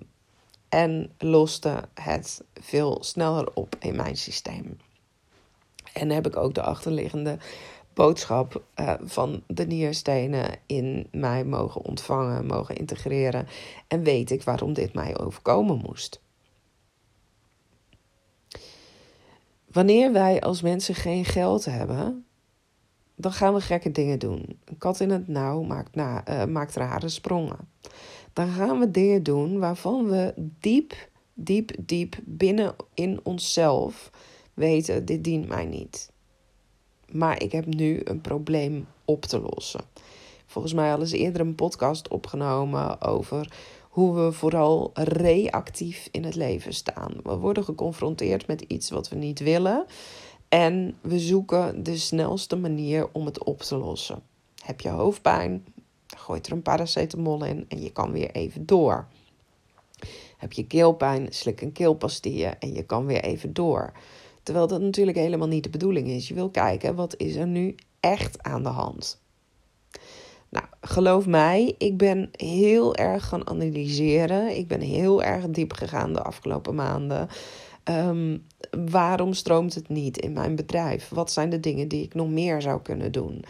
en 0.69 1.11
loste 1.17 1.83
het 1.93 2.43
veel 2.53 2.97
sneller 3.03 3.53
op 3.53 3.75
in 3.79 3.95
mijn 3.95 4.17
systeem. 4.17 4.77
En 5.93 6.09
heb 6.09 6.27
ik 6.27 6.35
ook 6.35 6.53
de 6.53 6.61
achterliggende 6.61 7.37
boodschap 7.93 8.63
uh, 8.75 8.93
van 9.03 9.43
de 9.47 9.65
nierstenen 9.65 10.59
in 10.65 11.07
mij 11.11 11.45
mogen 11.45 11.81
ontvangen, 11.81 12.45
mogen 12.45 12.75
integreren. 12.75 13.47
En 13.87 14.03
weet 14.03 14.31
ik 14.31 14.43
waarom 14.43 14.73
dit 14.73 14.93
mij 14.93 15.19
overkomen 15.19 15.77
moest. 15.77 16.21
Wanneer 19.71 20.11
wij 20.11 20.41
als 20.41 20.61
mensen 20.61 20.95
geen 20.95 21.25
geld 21.25 21.65
hebben, 21.65 22.25
dan 23.15 23.31
gaan 23.31 23.53
we 23.53 23.61
gekke 23.61 23.91
dingen 23.91 24.19
doen. 24.19 24.59
Een 24.65 24.77
kat 24.77 24.99
in 24.99 25.09
het 25.09 25.27
nauw 25.27 25.61
maakt, 25.61 25.95
na, 25.95 26.27
uh, 26.27 26.45
maakt 26.45 26.75
rare 26.75 27.09
sprongen. 27.09 27.69
Dan 28.33 28.47
gaan 28.49 28.79
we 28.79 28.91
dingen 28.91 29.23
doen 29.23 29.59
waarvan 29.59 30.09
we 30.09 30.33
diep, 30.59 31.09
diep, 31.33 31.71
diep 31.79 32.15
binnen 32.25 32.75
in 32.93 33.19
onszelf 33.23 34.11
weten: 34.53 35.05
dit 35.05 35.23
dient 35.23 35.47
mij 35.47 35.65
niet. 35.65 36.11
Maar 37.11 37.41
ik 37.41 37.51
heb 37.51 37.65
nu 37.65 38.01
een 38.03 38.21
probleem 38.21 38.87
op 39.05 39.25
te 39.25 39.39
lossen. 39.39 39.81
Volgens 40.45 40.73
mij 40.73 40.93
al 40.93 40.99
eens 40.99 41.11
eerder 41.11 41.41
een 41.41 41.55
podcast 41.55 42.07
opgenomen 42.07 43.01
over 43.01 43.51
hoe 43.89 44.15
we 44.15 44.31
vooral 44.31 44.91
reactief 44.93 46.07
in 46.11 46.23
het 46.23 46.35
leven 46.35 46.73
staan. 46.73 47.13
We 47.23 47.35
worden 47.35 47.63
geconfronteerd 47.63 48.47
met 48.47 48.61
iets 48.61 48.89
wat 48.89 49.09
we 49.09 49.15
niet 49.15 49.39
willen. 49.39 49.85
En 50.49 50.97
we 51.01 51.19
zoeken 51.19 51.83
de 51.83 51.97
snelste 51.97 52.55
manier 52.55 53.09
om 53.11 53.25
het 53.25 53.43
op 53.43 53.61
te 53.61 53.77
lossen. 53.77 54.21
Heb 54.63 54.81
je 54.81 54.89
hoofdpijn? 54.89 55.65
Gooi 56.17 56.39
er 56.43 56.51
een 56.51 56.61
paracetamol 56.61 57.45
in 57.45 57.65
en 57.67 57.81
je 57.81 57.91
kan 57.91 58.11
weer 58.11 58.31
even 58.31 58.65
door. 58.65 59.07
Heb 60.37 60.51
je 60.51 60.67
keelpijn? 60.67 61.27
Slik 61.29 61.61
een 61.61 61.71
keelpastille 61.71 62.55
en 62.59 62.73
je 62.73 62.83
kan 62.83 63.05
weer 63.05 63.23
even 63.23 63.53
door. 63.53 63.91
Terwijl 64.43 64.67
dat 64.67 64.81
natuurlijk 64.81 65.17
helemaal 65.17 65.47
niet 65.47 65.63
de 65.63 65.69
bedoeling 65.69 66.07
is. 66.07 66.27
Je 66.27 66.33
wil 66.33 66.49
kijken, 66.49 66.95
wat 66.95 67.17
is 67.17 67.35
er 67.35 67.47
nu 67.47 67.75
echt 67.99 68.43
aan 68.43 68.63
de 68.63 68.69
hand? 68.69 69.21
Nou, 70.49 70.65
geloof 70.81 71.25
mij, 71.25 71.75
ik 71.77 71.97
ben 71.97 72.29
heel 72.31 72.95
erg 72.95 73.27
gaan 73.27 73.47
analyseren. 73.47 74.57
Ik 74.57 74.67
ben 74.67 74.81
heel 74.81 75.23
erg 75.23 75.49
diep 75.49 75.73
gegaan 75.73 76.13
de 76.13 76.21
afgelopen 76.21 76.75
maanden. 76.75 77.27
Ehm, 77.83 78.37
waarom 78.89 79.33
stroomt 79.33 79.75
het 79.75 79.89
niet 79.89 80.17
in 80.17 80.33
mijn 80.33 80.55
bedrijf? 80.55 81.09
Wat 81.09 81.31
zijn 81.31 81.49
de 81.49 81.59
dingen 81.59 81.87
die 81.87 82.03
ik 82.03 82.13
nog 82.13 82.29
meer 82.29 82.61
zou 82.61 82.81
kunnen 82.81 83.11
doen? 83.11 83.43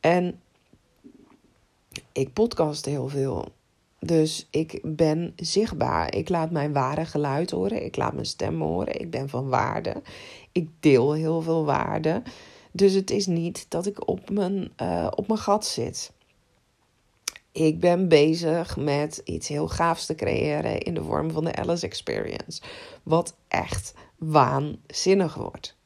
En 0.00 0.40
ik 2.18 2.32
podcast 2.32 2.84
heel 2.84 3.08
veel. 3.08 3.48
Dus 4.00 4.46
ik 4.50 4.80
ben 4.82 5.32
zichtbaar. 5.36 6.14
Ik 6.14 6.28
laat 6.28 6.50
mijn 6.50 6.72
ware 6.72 7.04
geluid 7.04 7.50
horen. 7.50 7.84
Ik 7.84 7.96
laat 7.96 8.12
mijn 8.12 8.26
stem 8.26 8.60
horen. 8.60 9.00
Ik 9.00 9.10
ben 9.10 9.28
van 9.28 9.48
waarde. 9.48 10.02
Ik 10.52 10.68
deel 10.80 11.12
heel 11.12 11.42
veel 11.42 11.64
waarde. 11.64 12.22
Dus 12.72 12.92
het 12.92 13.10
is 13.10 13.26
niet 13.26 13.66
dat 13.68 13.86
ik 13.86 14.08
op 14.08 14.30
mijn, 14.30 14.72
uh, 14.82 15.08
op 15.14 15.28
mijn 15.28 15.40
gat 15.40 15.66
zit. 15.66 16.12
Ik 17.52 17.80
ben 17.80 18.08
bezig 18.08 18.76
met 18.76 19.20
iets 19.24 19.48
heel 19.48 19.68
gaafs 19.68 20.06
te 20.06 20.14
creëren 20.14 20.80
in 20.80 20.94
de 20.94 21.02
vorm 21.02 21.30
van 21.30 21.44
de 21.44 21.54
Alice 21.54 21.86
Experience. 21.86 22.62
Wat 23.02 23.36
echt 23.48 23.94
waanzinnig 24.16 25.34
wordt. 25.34 25.77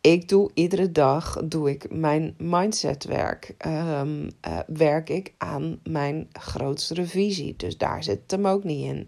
Ik 0.00 0.28
doe 0.28 0.50
iedere 0.54 0.92
dag 0.92 1.42
doe 1.44 1.70
ik 1.70 1.90
mijn 1.90 2.34
mindsetwerk. 2.38 3.54
Um, 3.66 4.30
uh, 4.48 4.58
werk 4.66 5.08
ik 5.08 5.34
aan 5.38 5.80
mijn 5.82 6.28
grootste 6.32 7.06
visie. 7.06 7.56
Dus 7.56 7.78
daar 7.78 8.02
zit 8.02 8.30
hem 8.30 8.46
ook 8.46 8.64
niet 8.64 8.84
in. 8.84 9.06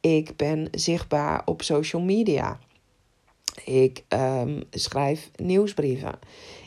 Ik 0.00 0.36
ben 0.36 0.68
zichtbaar 0.70 1.42
op 1.44 1.62
social 1.62 2.02
media. 2.02 2.58
Ik 3.64 4.04
um, 4.08 4.62
schrijf 4.70 5.30
nieuwsbrieven. 5.36 6.18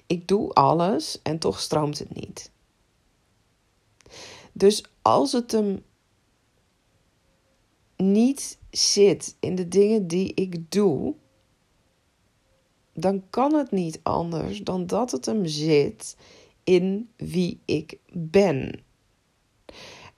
Ik 0.08 0.28
doe 0.28 0.54
alles 0.54 1.20
en 1.24 1.40
toch 1.40 1.60
stroomt 1.60 2.00
het 2.00 2.16
niet. 2.16 2.52
Dus 4.52 4.84
als 5.02 5.32
het 5.32 5.52
hem 5.52 5.84
niet 7.98 8.58
zit 8.70 9.36
in 9.40 9.56
de 9.56 9.68
dingen 9.68 10.08
die 10.08 10.34
ik 10.34 10.72
doe, 10.72 11.16
dan 12.96 13.24
kan 13.30 13.54
het 13.54 13.72
niet 13.72 14.00
anders 14.04 14.60
dan 14.60 14.88
dat 14.88 15.12
het 15.12 15.26
hem 15.26 15.46
zit 15.46 16.18
in 16.64 17.10
wie 17.16 17.60
ik 17.66 17.98
ben. 18.12 18.84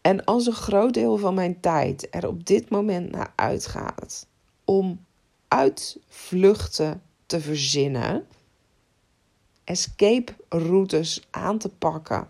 En 0.02 0.24
als 0.26 0.46
een 0.46 0.54
groot 0.54 0.94
deel 0.94 1.18
van 1.18 1.34
mijn 1.34 1.60
tijd 1.60 2.08
er 2.12 2.28
op 2.28 2.46
dit 2.46 2.70
moment 2.70 3.12
naar 3.12 3.34
uitgaat 3.36 4.28
om 4.66 5.06
uitvluchten 5.48 7.02
te 7.26 7.40
verzinnen, 7.40 8.28
escape 9.64 10.34
routes 10.50 11.28
aan 11.32 11.58
te 11.58 11.70
pakken, 11.70 12.30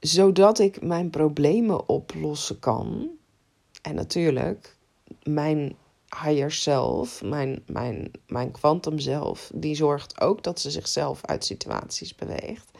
zodat 0.00 0.58
ik 0.58 0.82
mijn 0.82 1.10
problemen 1.10 1.88
oplossen 1.88 2.58
kan. 2.58 3.10
En 3.82 3.94
natuurlijk, 3.94 4.75
mijn 5.26 5.76
higher 6.22 6.52
self, 6.52 7.22
mijn, 7.22 7.62
mijn, 7.66 8.10
mijn 8.26 8.50
quantum 8.50 8.98
zelf, 8.98 9.50
die 9.54 9.74
zorgt 9.74 10.20
ook 10.20 10.42
dat 10.42 10.60
ze 10.60 10.70
zichzelf 10.70 11.24
uit 11.24 11.44
situaties 11.44 12.14
beweegt. 12.14 12.70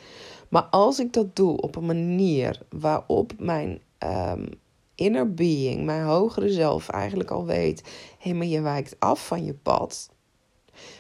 Maar 0.48 0.62
als 0.62 0.98
ik 0.98 1.12
dat 1.12 1.36
doe 1.36 1.60
op 1.60 1.76
een 1.76 1.86
manier 1.86 2.62
waarop 2.68 3.32
mijn 3.38 3.80
um, 3.98 4.48
inner 4.94 5.34
being, 5.34 5.84
mijn 5.84 6.04
hogere 6.04 6.52
zelf, 6.52 6.88
eigenlijk 6.88 7.30
al 7.30 7.44
weet: 7.44 7.82
hé, 8.18 8.30
hey, 8.30 8.34
maar 8.34 8.46
je 8.46 8.60
wijkt 8.60 8.96
af 8.98 9.26
van 9.26 9.44
je 9.44 9.54
pad. 9.54 10.10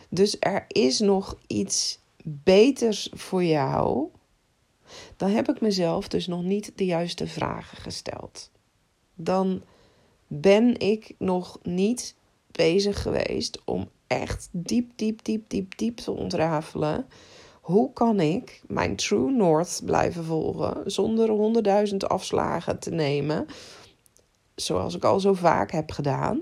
Dus 0.08 0.36
er 0.40 0.64
is 0.68 0.98
nog 0.98 1.38
iets 1.46 1.98
beters 2.22 3.10
voor 3.12 3.44
jou. 3.44 4.08
Dan 5.16 5.30
heb 5.30 5.48
ik 5.48 5.60
mezelf 5.60 6.08
dus 6.08 6.26
nog 6.26 6.42
niet 6.42 6.72
de 6.74 6.84
juiste 6.84 7.26
vragen 7.26 7.78
gesteld. 7.78 8.50
Dan 9.14 9.62
ben 10.26 10.78
ik 10.78 11.14
nog 11.18 11.58
niet 11.62 12.14
bezig 12.50 13.02
geweest 13.02 13.60
om 13.64 13.88
echt 14.06 14.48
diep, 14.52 14.90
diep, 14.96 15.24
diep, 15.24 15.50
diep, 15.50 15.78
diep 15.78 15.96
te 15.96 16.10
ontrafelen. 16.10 17.06
Hoe 17.60 17.92
kan 17.92 18.20
ik 18.20 18.62
mijn 18.66 18.96
True 18.96 19.30
North 19.30 19.82
blijven 19.84 20.24
volgen 20.24 20.90
zonder 20.90 21.28
honderdduizend 21.28 22.08
afslagen 22.08 22.78
te 22.78 22.90
nemen, 22.90 23.46
zoals 24.54 24.94
ik 24.94 25.04
al 25.04 25.20
zo 25.20 25.34
vaak 25.34 25.70
heb 25.70 25.90
gedaan? 25.90 26.40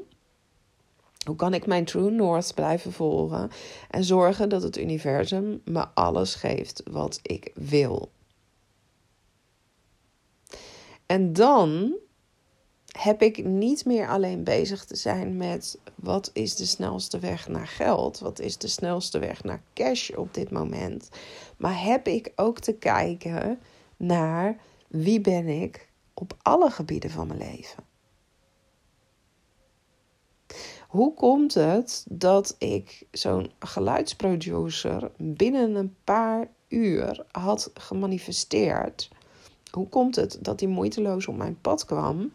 Hoe 1.24 1.36
kan 1.36 1.54
ik 1.54 1.66
mijn 1.66 1.84
True 1.84 2.10
North 2.10 2.54
blijven 2.54 2.92
volgen 2.92 3.50
en 3.90 4.04
zorgen 4.04 4.48
dat 4.48 4.62
het 4.62 4.78
universum 4.78 5.60
me 5.64 5.86
alles 5.94 6.34
geeft 6.34 6.82
wat 6.90 7.18
ik 7.22 7.50
wil? 7.54 8.10
En 11.06 11.32
dan 11.32 11.94
heb 12.98 13.22
ik 13.22 13.44
niet 13.44 13.84
meer 13.84 14.08
alleen 14.08 14.44
bezig 14.44 14.84
te 14.84 14.96
zijn 14.96 15.36
met 15.36 15.78
wat 15.94 16.30
is 16.32 16.56
de 16.56 16.66
snelste 16.66 17.18
weg 17.18 17.48
naar 17.48 17.66
geld, 17.66 18.18
wat 18.18 18.40
is 18.40 18.58
de 18.58 18.68
snelste 18.68 19.18
weg 19.18 19.44
naar 19.44 19.62
cash 19.72 20.10
op 20.10 20.34
dit 20.34 20.50
moment, 20.50 21.08
maar 21.56 21.82
heb 21.82 22.06
ik 22.06 22.32
ook 22.36 22.58
te 22.58 22.72
kijken 22.72 23.58
naar 23.96 24.56
wie 24.88 25.20
ben 25.20 25.48
ik 25.48 25.88
op 26.14 26.36
alle 26.42 26.70
gebieden 26.70 27.10
van 27.10 27.26
mijn 27.26 27.38
leven. 27.38 27.84
Hoe 30.88 31.14
komt 31.14 31.54
het 31.54 32.04
dat 32.08 32.56
ik 32.58 33.06
zo'n 33.10 33.50
geluidsproducer 33.58 35.10
binnen 35.16 35.74
een 35.74 35.96
paar 36.04 36.48
uur 36.68 37.24
had 37.30 37.70
gemanifesteerd? 37.74 39.10
Hoe 39.70 39.88
komt 39.88 40.16
het 40.16 40.38
dat 40.40 40.58
die 40.58 40.68
moeiteloos 40.68 41.26
op 41.26 41.36
mijn 41.36 41.60
pad 41.60 41.84
kwam? 41.84 42.32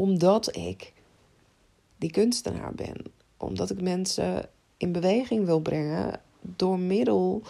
Omdat 0.00 0.56
ik 0.56 0.92
die 1.98 2.10
kunstenaar 2.10 2.74
ben. 2.74 2.96
Omdat 3.36 3.70
ik 3.70 3.80
mensen 3.80 4.48
in 4.76 4.92
beweging 4.92 5.44
wil 5.44 5.60
brengen 5.60 6.20
door 6.40 6.78
middel 6.78 7.42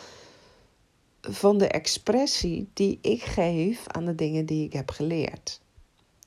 van 1.21 1.59
de 1.59 1.67
expressie 1.67 2.69
die 2.73 2.99
ik 3.03 3.23
geef 3.23 3.87
aan 3.87 4.05
de 4.05 4.15
dingen 4.15 4.47
die 4.47 4.65
ik 4.65 4.73
heb 4.73 4.91
geleerd. 4.91 5.61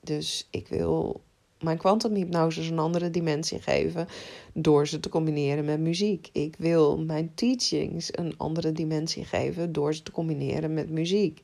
Dus 0.02 0.48
ik 0.50 0.68
wil 0.68 1.20
mijn 1.60 1.78
kwantumhypnose 1.78 2.62
een 2.62 2.78
andere 2.78 3.10
dimensie 3.10 3.60
geven 3.60 4.08
door 4.52 4.86
ze 4.86 5.00
te 5.00 5.08
combineren 5.08 5.64
met 5.64 5.80
muziek. 5.80 6.28
Ik 6.32 6.54
wil 6.58 6.98
mijn 6.98 7.34
teachings 7.34 8.18
een 8.18 8.34
andere 8.36 8.72
dimensie 8.72 9.24
geven 9.24 9.72
door 9.72 9.94
ze 9.94 10.02
te 10.02 10.12
combineren 10.12 10.74
met 10.74 10.90
muziek 10.90 11.40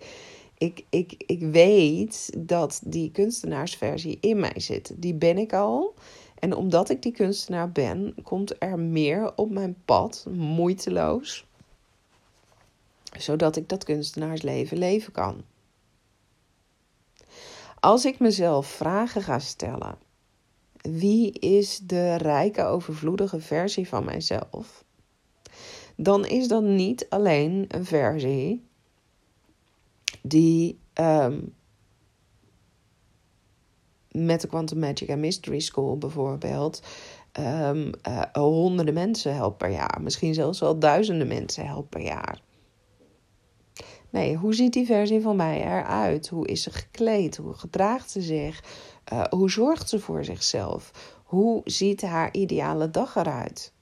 ik, 0.60 0.84
ik, 0.88 1.14
ik 1.26 1.40
weet 1.40 2.32
dat 2.38 2.80
die 2.84 3.10
kunstenaarsversie 3.10 4.18
in 4.20 4.40
mij 4.40 4.52
zit. 4.56 4.92
Die 4.96 5.14
ben 5.14 5.38
ik 5.38 5.52
al. 5.52 5.94
En 6.38 6.54
omdat 6.54 6.90
ik 6.90 7.02
die 7.02 7.12
kunstenaar 7.12 7.72
ben, 7.72 8.14
komt 8.22 8.62
er 8.62 8.78
meer 8.78 9.36
op 9.36 9.50
mijn 9.50 9.76
pad, 9.84 10.26
moeiteloos, 10.30 11.46
zodat 13.18 13.56
ik 13.56 13.68
dat 13.68 13.84
kunstenaarsleven 13.84 14.78
leven 14.78 15.12
kan. 15.12 15.42
Als 17.78 18.04
ik 18.04 18.18
mezelf 18.18 18.66
vragen 18.66 19.22
ga 19.22 19.38
stellen, 19.38 19.98
wie 20.82 21.32
is 21.32 21.80
de 21.82 22.16
rijke, 22.16 22.64
overvloedige 22.64 23.40
versie 23.40 23.88
van 23.88 24.04
mijzelf? 24.04 24.84
Dan 25.96 26.26
is 26.26 26.48
dat 26.48 26.62
niet 26.62 27.06
alleen 27.08 27.64
een 27.68 27.84
versie 27.84 28.68
die 30.22 30.78
ehm, 30.92 31.40
met 34.10 34.40
de 34.40 34.48
Quantum 34.48 34.78
Magic 34.78 35.10
and 35.10 35.18
Mystery 35.18 35.60
School 35.60 35.98
bijvoorbeeld 35.98 36.82
um, 37.38 37.90
uh, 38.08 38.22
honderden 38.32 38.94
mensen 38.94 39.34
helpt 39.34 39.58
per 39.58 39.70
jaar. 39.70 40.00
Misschien 40.02 40.34
zelfs 40.34 40.60
wel 40.60 40.78
duizenden 40.78 41.26
mensen 41.26 41.66
helpt 41.66 41.88
per 41.88 42.00
jaar. 42.00 42.42
Nee, 44.10 44.36
hoe 44.36 44.54
ziet 44.54 44.72
die 44.72 44.86
versie 44.86 45.20
van 45.20 45.36
mij 45.36 45.60
eruit? 45.60 46.28
Hoe 46.28 46.46
is 46.46 46.62
ze 46.62 46.70
gekleed? 46.70 47.36
Hoe 47.36 47.54
gedraagt 47.54 48.10
ze 48.10 48.20
zich? 48.20 48.64
Uh, 49.12 49.24
hoe 49.24 49.50
zorgt 49.50 49.88
ze 49.88 50.00
voor 50.00 50.24
zichzelf? 50.24 50.90
Hoe 51.24 51.60
ziet 51.64 52.02
haar 52.02 52.34
ideale 52.34 52.90
dag 52.90 53.16
eruit? 53.16 53.72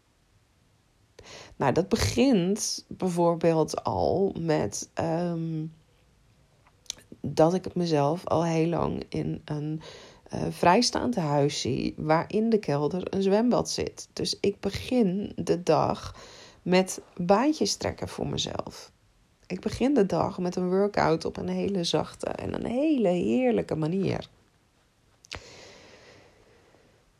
Nou, 1.56 1.72
dat 1.72 1.88
begint 1.88 2.84
bijvoorbeeld 2.88 3.84
al 3.84 4.34
met 4.38 4.90
um, 4.94 5.72
dat 7.20 7.54
ik 7.54 7.74
mezelf 7.74 8.26
al 8.26 8.44
heel 8.44 8.66
lang 8.66 9.04
in 9.08 9.42
een 9.44 9.80
uh, 10.34 10.42
vrijstaand 10.50 11.16
huis 11.16 11.60
zie, 11.60 11.94
waar 11.96 12.24
in 12.28 12.50
de 12.50 12.58
kelder 12.58 13.14
een 13.14 13.22
zwembad 13.22 13.70
zit. 13.70 14.08
Dus 14.12 14.36
ik 14.40 14.60
begin 14.60 15.32
de 15.36 15.62
dag 15.62 16.14
met 16.62 17.00
baantjes 17.16 17.76
trekken 17.76 18.08
voor 18.08 18.26
mezelf. 18.26 18.90
Ik 19.46 19.60
begin 19.60 19.94
de 19.94 20.06
dag 20.06 20.38
met 20.38 20.56
een 20.56 20.68
workout 20.68 21.24
op 21.24 21.36
een 21.36 21.48
hele 21.48 21.84
zachte 21.84 22.26
en 22.26 22.54
een 22.54 22.66
hele 22.66 23.08
heerlijke 23.08 23.74
manier. 23.74 24.28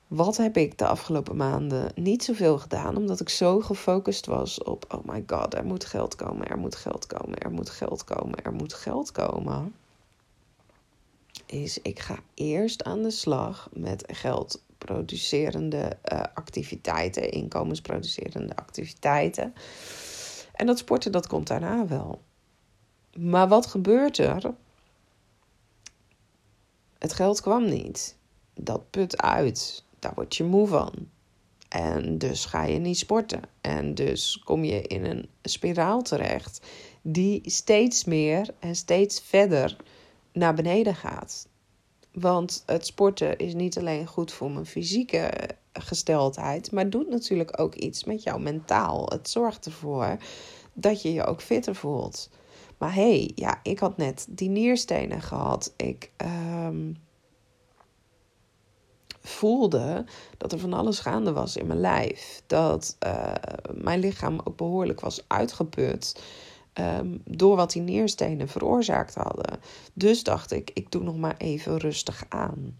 Wat 0.07 0.37
heb 0.37 0.57
ik 0.57 0.79
de 0.79 0.87
afgelopen 0.87 1.37
maanden 1.37 1.93
niet 1.95 2.25
zoveel 2.25 2.59
gedaan, 2.59 2.97
omdat 2.97 3.21
ik 3.21 3.29
zo 3.29 3.61
gefocust 3.61 4.27
was 4.27 4.63
op: 4.63 4.95
oh 4.95 5.05
my 5.05 5.25
god, 5.27 5.55
er 5.55 5.65
moet 5.65 5.85
geld 5.85 6.15
komen, 6.15 6.49
er 6.49 6.59
moet 6.59 6.77
geld 6.77 7.07
komen, 7.07 7.39
er 7.39 7.51
moet 7.51 7.71
geld 7.71 8.05
komen, 8.05 8.45
er 8.45 8.53
moet 8.53 8.75
geld 8.75 9.13
komen 9.13 9.75
is 11.51 11.79
ik 11.83 11.99
ga 11.99 12.19
eerst 12.35 12.85
aan 12.85 13.03
de 13.03 13.11
slag 13.11 13.69
met 13.73 14.05
geldproducerende 14.07 15.97
uh, 16.13 16.23
activiteiten, 16.35 17.31
inkomensproducerende 17.31 18.57
activiteiten. 18.57 19.55
En 20.53 20.67
dat 20.67 20.79
sporten, 20.79 21.13
dat 21.13 21.27
komt 21.27 21.47
daarna 21.47 21.87
wel. 21.87 22.23
Maar 23.19 23.49
wat 23.49 23.67
gebeurt 23.67 24.19
er? 24.19 24.55
Het 26.99 27.13
geld 27.13 27.41
kwam 27.41 27.69
niet. 27.69 28.17
Dat 28.55 28.91
put 28.91 29.23
uit. 29.23 29.85
Daar 29.99 30.15
word 30.15 30.37
je 30.37 30.45
moe 30.45 30.67
van. 30.67 30.93
En 31.69 32.19
dus 32.19 32.45
ga 32.45 32.65
je 32.65 32.79
niet 32.79 32.99
sporten. 32.99 33.43
En 33.61 33.95
dus 33.95 34.43
kom 34.45 34.65
je 34.65 34.83
in 34.83 35.05
een 35.05 35.29
spiraal 35.43 36.03
terecht 36.03 36.67
die 37.03 37.41
steeds 37.45 38.05
meer 38.05 38.49
en 38.59 38.77
steeds 38.77 39.21
verder 39.21 39.77
naar 40.39 40.55
beneden 40.55 40.95
gaat. 40.95 41.49
Want 42.13 42.63
het 42.67 42.87
sporten 42.87 43.39
is 43.39 43.55
niet 43.55 43.79
alleen 43.79 44.07
goed 44.07 44.33
voor 44.33 44.51
mijn 44.51 44.67
fysieke 44.67 45.31
gesteldheid, 45.73 46.73
maar 46.73 46.91
doet 46.91 47.09
natuurlijk 47.09 47.61
ook 47.61 47.75
iets 47.75 48.05
met 48.05 48.23
jouw 48.23 48.39
mentaal. 48.39 49.07
Het 49.09 49.31
zorgt 49.31 49.67
ervoor 49.67 50.17
dat 50.73 51.03
je 51.03 51.13
je 51.13 51.25
ook 51.25 51.43
fitter 51.43 51.75
voelt. 51.75 52.31
Maar 52.79 52.95
hé, 52.95 53.19
hey, 53.19 53.33
ja, 53.35 53.61
ik 53.63 53.79
had 53.79 53.97
net 53.97 54.27
die 54.31 54.49
nierstenen 54.49 55.23
gehad. 55.23 55.73
Ik 55.77 56.11
um, 56.67 56.97
voelde 59.21 60.05
dat 60.37 60.53
er 60.53 60.59
van 60.59 60.73
alles 60.73 60.99
gaande 60.99 61.33
was 61.33 61.57
in 61.57 61.67
mijn 61.67 61.81
lijf. 61.81 62.43
Dat 62.47 62.97
uh, 63.07 63.33
mijn 63.75 64.01
lichaam 64.01 64.41
ook 64.45 64.57
behoorlijk 64.57 65.01
was 65.01 65.25
uitgeput. 65.27 66.23
Um, 66.81 67.23
door 67.25 67.57
wat 67.57 67.73
die 67.73 67.83
neerstenen 67.83 68.49
veroorzaakt 68.49 69.15
hadden. 69.15 69.61
Dus 69.93 70.23
dacht 70.23 70.53
ik, 70.53 70.71
ik 70.75 70.91
doe 70.91 71.03
nog 71.03 71.17
maar 71.17 71.37
even 71.37 71.77
rustig 71.77 72.25
aan. 72.29 72.79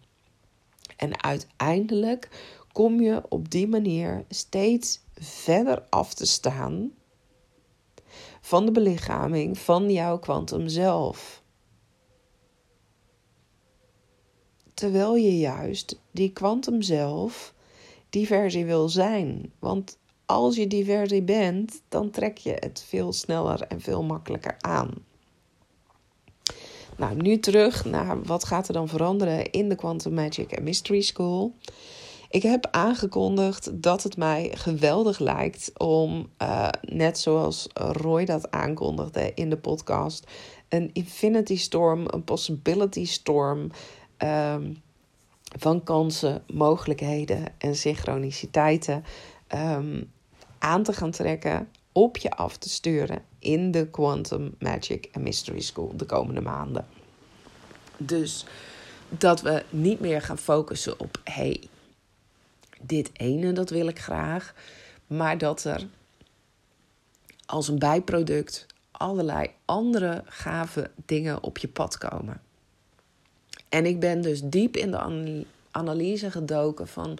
En 0.97 1.23
uiteindelijk 1.23 2.29
kom 2.73 3.01
je 3.01 3.23
op 3.29 3.51
die 3.51 3.69
manier 3.69 4.25
steeds 4.29 5.01
verder 5.15 5.83
af 5.89 6.15
te 6.15 6.27
staan 6.27 6.91
van 8.41 8.67
de 8.67 8.73
belichaming 8.73 9.59
van 9.59 9.91
jouw 9.91 10.19
kwantum 10.19 10.69
zelf. 10.69 11.43
Terwijl 14.75 15.17
je 15.17 15.39
juist 15.39 16.01
die 16.11 16.33
kwantum 16.33 16.83
zelf, 16.83 17.55
die 18.11 18.27
versie 18.27 18.65
wil 18.65 18.89
zijn. 18.89 19.53
Want 19.59 19.99
als 20.29 20.57
je 20.57 20.67
diversie 20.67 21.23
bent, 21.23 21.83
dan 21.89 22.11
trek 22.11 22.39
je 22.39 22.57
het 22.59 22.85
veel 22.89 23.13
sneller 23.13 23.63
en 23.63 23.81
veel 23.81 24.03
makkelijker 24.03 24.55
aan. 24.59 24.91
Nou, 26.97 27.15
nu 27.15 27.39
terug 27.39 27.85
naar 27.85 28.23
wat 28.23 28.45
gaat 28.45 28.69
er 28.69 28.75
dan 28.75 28.89
veranderen 28.89 29.51
in 29.51 29.69
de 29.69 29.75
Quantum 29.75 30.15
Magic 30.15 30.53
and 30.57 30.63
Mystery 30.63 31.01
School. 31.01 31.55
Ik 32.31 32.43
heb 32.43 32.69
aangekondigd 32.71 33.83
dat 33.83 34.03
het 34.03 34.17
mij 34.17 34.51
geweldig 34.55 35.19
lijkt 35.19 35.71
om, 35.77 36.29
uh, 36.43 36.69
net 36.81 37.19
zoals 37.19 37.67
Roy 37.75 38.25
dat 38.25 38.51
aankondigde 38.51 39.33
in 39.35 39.51
de 39.51 39.59
podcast, 39.59 40.31
een 40.69 40.91
infinity 40.93 41.57
storm, 41.57 42.05
een 42.07 42.25
possibility 42.25 43.05
storm 43.05 43.71
um, 44.19 44.83
van 45.59 45.83
kansen, 45.85 46.43
mogelijkheden 46.47 47.45
en 47.59 47.77
synchroniciteiten 47.77 49.05
um, 49.55 50.11
aan 50.59 50.83
te 50.83 50.93
gaan 50.93 51.11
trekken, 51.11 51.69
op 51.93 52.17
je 52.17 52.31
af 52.31 52.57
te 52.57 52.69
sturen 52.69 53.23
in 53.39 53.71
de 53.71 53.87
Quantum 53.87 54.55
Magic 54.59 55.09
and 55.13 55.25
Mystery 55.25 55.61
School 55.61 55.97
de 55.97 56.05
komende 56.05 56.41
maanden. 56.41 56.87
Dus 57.97 58.45
dat 59.09 59.41
we 59.41 59.65
niet 59.71 60.01
meer 60.01 60.23
gaan 60.23 60.39
focussen 60.39 61.01
op 61.01 61.21
hey, 61.25 61.69
dit 62.81 63.11
ene 63.13 63.53
dat 63.53 63.71
wil 63.71 63.87
ik 63.87 63.99
graag, 63.99 64.55
maar 65.07 65.39
dat 65.39 65.65
er 65.65 65.87
als 67.47 67.69
een 67.69 67.79
bijproduct 67.79 68.67
allerlei 68.91 69.51
andere 69.65 70.23
gave 70.27 70.91
dingen 71.07 71.43
op 71.43 71.59
je 71.59 71.69
pad 71.69 71.99
komen. 71.99 72.41
En 73.69 73.87
ik 73.87 74.01
ben 74.01 74.21
dus 74.21 74.41
diep 74.45 74.77
in 74.77 74.91
de 74.91 75.45
analyse 75.71 76.31
gedoken 76.31 76.89
van 76.89 77.19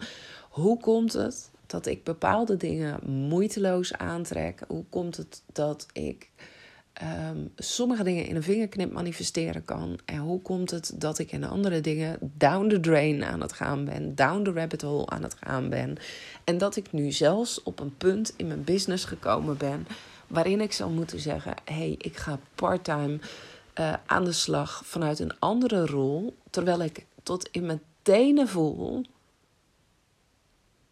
hoe 0.49 0.79
komt 0.79 1.13
het 1.13 1.49
dat 1.69 1.85
ik 1.85 2.03
bepaalde 2.03 2.57
dingen 2.57 2.99
moeiteloos 3.05 3.93
aantrek? 3.93 4.61
Hoe 4.67 4.85
komt 4.89 5.17
het 5.17 5.43
dat 5.53 5.85
ik 5.93 6.29
um, 7.33 7.51
sommige 7.55 8.03
dingen 8.03 8.25
in 8.25 8.35
een 8.35 8.43
vingerknip 8.43 8.91
manifesteren 8.91 9.65
kan? 9.65 9.99
En 10.05 10.17
hoe 10.17 10.41
komt 10.41 10.71
het 10.71 10.91
dat 10.95 11.19
ik 11.19 11.31
in 11.31 11.43
andere 11.43 11.81
dingen 11.81 12.17
down 12.37 12.67
the 12.67 12.79
drain 12.79 13.23
aan 13.23 13.41
het 13.41 13.53
gaan 13.53 13.85
ben, 13.85 14.15
down 14.15 14.43
the 14.43 14.51
rabbit 14.51 14.81
hole 14.81 15.09
aan 15.09 15.23
het 15.23 15.35
gaan 15.39 15.69
ben? 15.69 15.97
En 16.43 16.57
dat 16.57 16.75
ik 16.75 16.91
nu 16.91 17.11
zelfs 17.11 17.63
op 17.63 17.79
een 17.79 17.97
punt 17.97 18.33
in 18.35 18.47
mijn 18.47 18.63
business 18.63 19.05
gekomen 19.05 19.57
ben 19.57 19.87
waarin 20.27 20.61
ik 20.61 20.71
zou 20.71 20.91
moeten 20.91 21.19
zeggen: 21.19 21.53
hé, 21.65 21.73
hey, 21.73 21.95
ik 21.97 22.17
ga 22.17 22.39
parttime 22.55 23.19
uh, 23.79 23.93
aan 24.05 24.23
de 24.23 24.31
slag 24.31 24.81
vanuit 24.85 25.19
een 25.19 25.39
andere 25.39 25.85
rol, 25.85 26.37
terwijl 26.49 26.81
ik 26.81 27.05
tot 27.23 27.49
in 27.51 27.65
mijn 27.65 27.81
tenen 28.01 28.47
voel. 28.47 29.05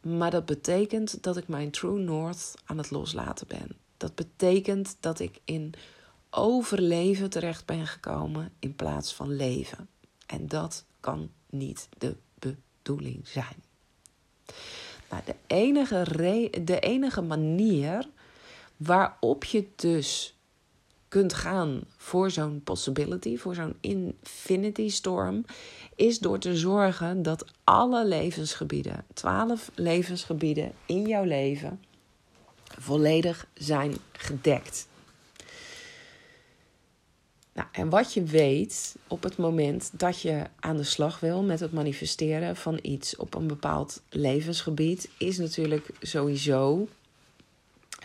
Maar 0.08 0.32
dat 0.32 0.46
betekent 0.46 1.24
dat 1.24 1.38
ik 1.38 1.48
mijn 1.48 1.72
true 1.72 2.00
north 2.00 2.54
aan 2.66 2.78
het 2.78 2.92
loslaten 2.92 3.48
ben. 3.48 3.72
Dat 3.98 4.16
betekent 4.16 4.98
dat 5.00 5.20
ik 5.20 5.40
in 5.44 5.74
overleven 6.30 7.30
terecht 7.30 7.66
ben 7.66 7.88
gekomen 7.88 8.52
in 8.60 8.76
plaats 8.76 9.14
van 9.14 9.36
leven. 9.36 9.90
En 10.26 10.48
dat 10.48 10.86
kan 11.00 11.32
niet 11.50 11.90
de 11.98 12.16
bedoeling 12.40 13.28
zijn. 13.28 13.64
Nou, 15.10 15.22
de, 15.26 15.36
enige 15.48 16.06
de 16.64 16.80
enige 16.80 17.22
manier 17.22 18.10
waarop 18.78 19.44
je 19.44 19.68
dus 19.76 20.37
kunt 21.18 21.34
gaan 21.34 21.82
voor 21.98 22.32
zo'n 22.32 22.62
possibility, 22.64 23.38
voor 23.38 23.56
zo'n 23.56 23.76
infinity 23.82 24.90
storm, 24.90 25.46
is 25.96 26.20
door 26.20 26.40
te 26.40 26.58
zorgen 26.58 27.22
dat 27.22 27.46
alle 27.64 28.08
levensgebieden, 28.08 29.06
twaalf 29.14 29.72
levensgebieden 29.76 30.72
in 30.86 31.08
jouw 31.08 31.24
leven, 31.24 31.82
volledig 32.80 33.48
zijn 33.54 33.96
gedekt. 34.12 34.88
Nou, 37.54 37.68
en 37.72 37.90
wat 37.90 38.14
je 38.14 38.24
weet 38.24 38.96
op 39.08 39.24
het 39.24 39.38
moment 39.38 39.90
dat 39.94 40.22
je 40.22 40.44
aan 40.60 40.78
de 40.78 40.84
slag 40.84 41.20
wil 41.20 41.44
met 41.44 41.60
het 41.60 41.72
manifesteren 41.72 42.56
van 42.56 42.80
iets 42.82 43.16
op 43.16 43.36
een 43.36 43.48
bepaald 43.48 44.02
levensgebied, 44.10 45.10
is 45.18 45.38
natuurlijk 45.38 45.90
sowieso 46.02 46.88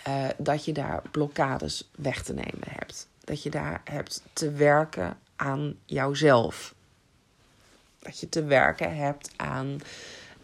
uh, 0.09 0.29
dat 0.39 0.65
je 0.65 0.73
daar 0.73 1.03
blokkades 1.11 1.91
weg 1.97 2.23
te 2.23 2.35
nemen 2.35 2.69
hebt. 2.69 3.09
Dat 3.25 3.43
je 3.43 3.51
daar 3.51 3.81
hebt 3.85 4.23
te 4.33 4.51
werken 4.51 5.19
aan 5.37 5.75
jouzelf. 5.85 6.75
Dat 7.99 8.21
je 8.21 8.29
te 8.29 8.45
werken 8.45 8.97
hebt 8.97 9.31
aan 9.37 9.81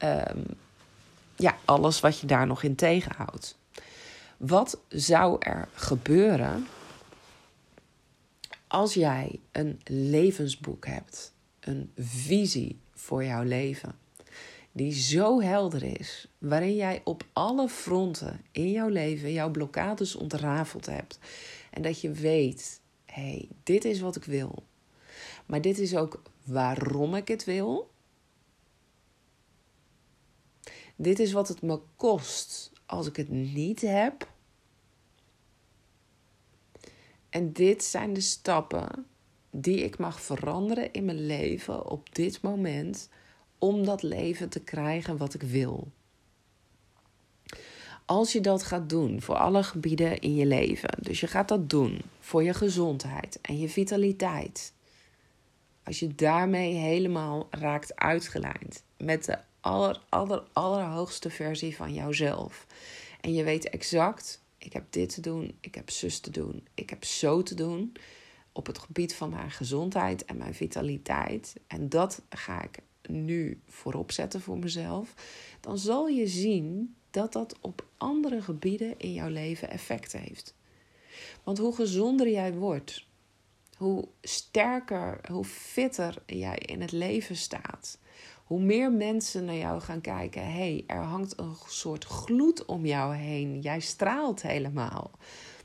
um, 0.03 0.45
ja, 1.37 1.57
alles 1.65 2.01
wat 2.01 2.19
je 2.19 2.27
daar 2.27 2.47
nog 2.47 2.63
in 2.63 2.75
tegenhoudt. 2.75 3.57
Wat 4.37 4.79
zou 4.89 5.37
er 5.41 5.69
gebeuren 5.75 6.67
als 8.67 8.95
jij 8.95 9.41
een 9.53 9.81
levensboek 9.85 10.87
hebt, 10.87 11.33
een 11.61 11.93
visie 11.97 12.79
voor 12.95 13.25
jouw 13.25 13.43
leven? 13.43 13.95
Die 14.73 14.93
zo 14.93 15.41
helder 15.41 15.99
is, 16.01 16.29
waarin 16.39 16.75
jij 16.75 17.01
op 17.05 17.25
alle 17.33 17.69
fronten 17.69 18.41
in 18.53 18.71
jouw 18.71 18.89
leven 18.89 19.33
jouw 19.33 19.51
blokkades 19.51 20.15
ontrafeld 20.15 20.87
hebt 20.87 21.19
en 21.71 21.83
dat 21.83 22.01
je 22.01 22.11
weet, 22.11 22.81
hé, 23.05 23.23
hey, 23.23 23.49
dit 23.63 23.85
is 23.85 24.01
wat 24.01 24.17
ik 24.17 24.25
wil, 24.25 24.63
maar 25.47 25.61
dit 25.61 25.79
is 25.79 25.97
ook 25.97 26.23
waarom 26.45 27.15
ik 27.15 27.29
het 27.29 27.45
wil. 27.45 27.91
Dit 30.97 31.19
is 31.19 31.33
wat 31.33 31.49
het 31.49 31.63
me 31.63 31.81
kost 31.97 32.73
als 32.87 33.07
ik 33.07 33.17
het 33.17 33.29
niet 33.29 33.81
heb. 33.81 34.33
En 37.31 37.53
dit 37.53 37.85
zijn 37.85 38.13
de 38.13 38.21
stappen 38.21 39.07
die 39.51 39.79
ik 39.79 39.99
mag 39.99 40.21
veranderen 40.21 40.93
in 40.93 41.05
mijn 41.05 41.27
leven 41.27 41.91
op 41.91 42.15
dit 42.15 42.43
moment 42.43 43.09
om 43.59 43.85
dat 43.85 44.03
leven 44.03 44.49
te 44.49 44.61
krijgen 44.61 45.17
wat 45.17 45.35
ik 45.35 45.43
wil. 45.43 45.89
Als 48.05 48.33
je 48.33 48.41
dat 48.41 48.63
gaat 48.63 48.89
doen 48.89 49.23
voor 49.23 49.35
alle 49.35 49.63
gebieden 49.63 50.21
in 50.21 50.35
je 50.35 50.47
leven, 50.47 50.91
dus 51.01 51.21
je 51.21 51.27
gaat 51.27 51.49
dat 51.49 51.71
doen 51.71 52.03
voor 52.21 52.43
je 52.43 52.55
gezondheid 52.55 53.39
en 53.43 53.59
je 53.59 53.69
vitaliteit. 53.69 54.73
Als 55.85 55.99
je 55.99 56.15
daarmee 56.15 56.75
helemaal 56.75 57.47
raakt 57.51 57.97
uitgelijnd 57.97 58.83
met 58.97 59.25
de 59.25 59.39
aller, 59.61 60.01
aller, 60.09 60.43
allerhoogste 60.53 61.31
versie 61.31 61.77
van 61.77 61.95
jouzelf. 61.95 62.67
En 63.21 63.35
je 63.35 63.45
weet 63.45 63.69
exact, 63.69 64.43
ik 64.59 64.73
heb 64.73 64.85
dit 64.91 65.15
te 65.15 65.21
doen, 65.21 65.57
ik 65.61 65.75
heb 65.75 65.91
zus 65.91 66.21
te 66.21 66.31
doen, 66.31 66.67
ik 66.75 66.91
heb 66.91 67.05
zo 67.05 67.43
te 67.43 67.55
doen 67.55 67.93
op 68.53 68.67
het 68.67 68.79
gebied 68.79 69.15
van 69.15 69.31
mijn 69.31 69.51
gezondheid 69.51 70.25
en 70.25 70.37
mijn 70.37 70.55
vitaliteit. 70.55 71.55
En 71.67 71.89
dat 71.89 72.23
ga 72.29 72.63
ik 72.63 72.79
nu 73.09 73.61
voorop 73.67 74.13
zetten 74.13 74.41
voor 74.41 74.59
mezelf, 74.59 75.15
dan 75.61 75.79
zal 75.79 76.09
je 76.09 76.27
zien 76.27 76.95
dat 77.11 77.33
dat 77.33 77.57
op 77.61 77.87
andere 77.97 78.43
gebieden 78.43 78.99
in 78.99 79.13
jouw 79.13 79.29
leven 79.29 79.71
effect 79.71 80.13
heeft. 80.13 80.55
Want 81.45 81.59
hoe 81.59 81.75
gezonder 81.75 82.31
jij 82.31 82.53
wordt, 82.55 83.07
hoe 83.77 84.09
sterker, 84.23 85.21
hoe 85.31 85.45
fitter 85.45 86.23
jij 86.27 86.59
in 86.59 86.81
het 86.81 86.93
leven 86.93 87.37
staat, 87.37 87.99
hoe 88.45 88.61
meer 88.61 88.93
mensen 88.93 89.45
naar 89.45 89.57
jou 89.57 89.81
gaan 89.81 90.01
kijken: 90.01 90.43
hé, 90.43 90.51
hey, 90.51 90.85
er 90.87 91.03
hangt 91.03 91.39
een 91.39 91.55
soort 91.69 92.05
gloed 92.05 92.65
om 92.65 92.87
jou 92.87 93.15
heen, 93.15 93.61
jij 93.61 93.81
straalt 93.81 94.43
helemaal. 94.43 95.11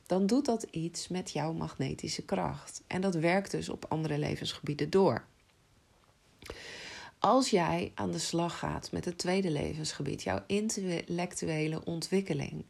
Dan 0.05 0.25
doet 0.25 0.45
dat 0.45 0.63
iets 0.63 1.07
met 1.07 1.31
jouw 1.31 1.53
magnetische 1.53 2.25
kracht. 2.25 2.83
En 2.87 3.01
dat 3.01 3.15
werkt 3.15 3.51
dus 3.51 3.69
op 3.69 3.85
andere 3.89 4.17
levensgebieden 4.17 4.89
door. 4.89 5.25
Als 7.25 7.49
jij 7.49 7.91
aan 7.95 8.11
de 8.11 8.19
slag 8.19 8.59
gaat 8.59 8.91
met 8.91 9.05
het 9.05 9.17
tweede 9.17 9.51
levensgebied, 9.51 10.23
jouw 10.23 10.43
intellectuele 10.47 11.85
ontwikkeling. 11.85 12.65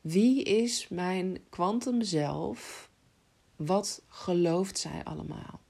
Wie 0.00 0.42
is 0.42 0.88
mijn 0.88 1.38
kwantum 1.48 2.02
zelf? 2.02 2.90
Wat 3.56 4.02
gelooft 4.08 4.78
zij 4.78 5.04
allemaal? 5.04 5.60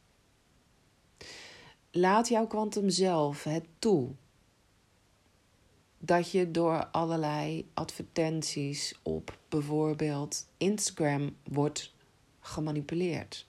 Laat 1.90 2.29
jouw 2.29 2.47
kwantum 2.47 2.90
zelf 2.90 3.44
het 3.44 3.64
toe 3.79 4.11
dat 5.99 6.31
je 6.31 6.51
door 6.51 6.87
allerlei 6.87 7.71
advertenties 7.75 8.99
op 9.03 9.38
bijvoorbeeld 9.49 10.47
Instagram 10.57 11.37
wordt 11.44 11.94
gemanipuleerd. 12.40 13.47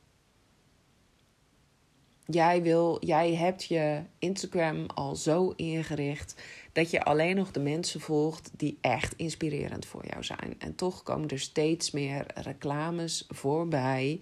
Jij, 2.31 2.61
wil, 2.61 2.97
jij 3.05 3.35
hebt 3.35 3.63
je 3.63 4.01
Instagram 4.19 4.85
al 4.85 5.15
zo 5.15 5.53
ingericht 5.55 6.41
dat 6.71 6.91
je 6.91 7.03
alleen 7.03 7.35
nog 7.35 7.51
de 7.51 7.59
mensen 7.59 7.99
volgt 7.99 8.51
die 8.57 8.77
echt 8.81 9.13
inspirerend 9.15 9.85
voor 9.85 10.05
jou 10.07 10.23
zijn. 10.23 10.55
En 10.57 10.75
toch 10.75 11.03
komen 11.03 11.29
er 11.29 11.39
steeds 11.39 11.91
meer 11.91 12.25
reclames 12.35 13.25
voorbij 13.27 14.19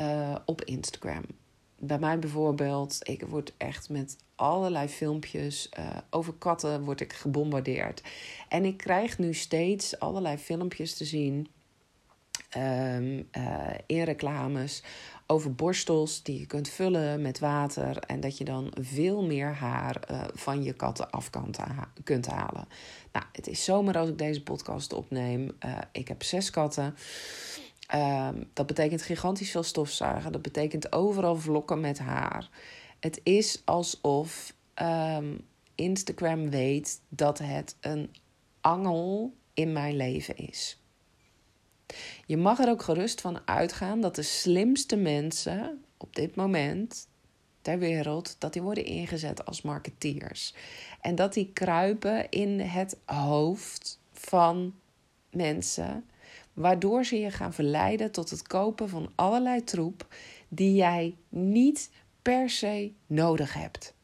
uh, 0.00 0.34
op 0.44 0.64
Instagram. 0.64 1.24
Bij 1.78 1.98
mij 1.98 2.18
bijvoorbeeld, 2.18 2.98
ik 3.02 3.22
word 3.22 3.52
echt 3.56 3.88
met 3.88 4.16
allerlei 4.34 4.88
filmpjes 4.88 5.68
uh, 5.78 5.96
over 6.10 6.32
katten 6.32 6.84
word 6.84 7.00
ik 7.00 7.12
gebombardeerd. 7.12 8.02
En 8.48 8.64
ik 8.64 8.76
krijg 8.76 9.18
nu 9.18 9.34
steeds 9.34 9.98
allerlei 9.98 10.36
filmpjes 10.36 10.94
te 10.94 11.04
zien 11.04 11.48
um, 12.56 13.28
in 13.86 14.02
reclames 14.02 14.82
over 15.32 15.54
borstels 15.54 16.22
die 16.22 16.38
je 16.38 16.46
kunt 16.46 16.68
vullen 16.68 17.22
met 17.22 17.38
water 17.38 17.98
en 17.98 18.20
dat 18.20 18.38
je 18.38 18.44
dan 18.44 18.72
veel 18.80 19.22
meer 19.24 19.54
haar 19.54 20.02
uh, 20.10 20.24
van 20.34 20.62
je 20.62 20.72
katten 20.72 21.10
af 21.10 21.30
kan 21.30 21.54
kunt 22.04 22.26
halen. 22.26 22.68
Nou, 23.12 23.24
het 23.32 23.46
is 23.46 23.64
zomer 23.64 23.98
als 23.98 24.08
ik 24.08 24.18
deze 24.18 24.42
podcast 24.42 24.92
opneem. 24.92 25.50
Uh, 25.64 25.78
ik 25.92 26.08
heb 26.08 26.22
zes 26.22 26.50
katten. 26.50 26.94
Um, 27.94 28.50
dat 28.52 28.66
betekent 28.66 29.02
gigantisch 29.02 29.50
veel 29.50 29.62
stofzuigen. 29.62 30.32
Dat 30.32 30.42
betekent 30.42 30.92
overal 30.92 31.36
vlokken 31.36 31.80
met 31.80 31.98
haar. 31.98 32.50
Het 33.00 33.20
is 33.22 33.62
alsof 33.64 34.54
um, 34.82 35.46
Instagram 35.74 36.50
weet 36.50 37.00
dat 37.08 37.38
het 37.38 37.76
een 37.80 38.10
angel 38.60 39.34
in 39.54 39.72
mijn 39.72 39.96
leven 39.96 40.36
is. 40.36 40.81
Je 42.26 42.36
mag 42.36 42.58
er 42.58 42.68
ook 42.68 42.82
gerust 42.82 43.20
van 43.20 43.40
uitgaan 43.44 44.00
dat 44.00 44.14
de 44.14 44.22
slimste 44.22 44.96
mensen 44.96 45.84
op 45.96 46.14
dit 46.14 46.34
moment 46.34 47.08
ter 47.62 47.78
wereld, 47.78 48.36
dat 48.38 48.52
die 48.52 48.62
worden 48.62 48.84
ingezet 48.84 49.44
als 49.44 49.62
marketeers. 49.62 50.54
En 51.00 51.14
dat 51.14 51.32
die 51.32 51.50
kruipen 51.52 52.28
in 52.28 52.60
het 52.60 52.98
hoofd 53.04 54.00
van 54.12 54.74
mensen, 55.30 56.04
waardoor 56.52 57.04
ze 57.04 57.16
je 57.16 57.30
gaan 57.30 57.52
verleiden 57.52 58.12
tot 58.12 58.30
het 58.30 58.42
kopen 58.42 58.88
van 58.88 59.12
allerlei 59.14 59.64
troep 59.64 60.06
die 60.48 60.74
jij 60.74 61.16
niet 61.28 61.90
per 62.22 62.50
se 62.50 62.92
nodig 63.06 63.54
hebt. 63.54 63.94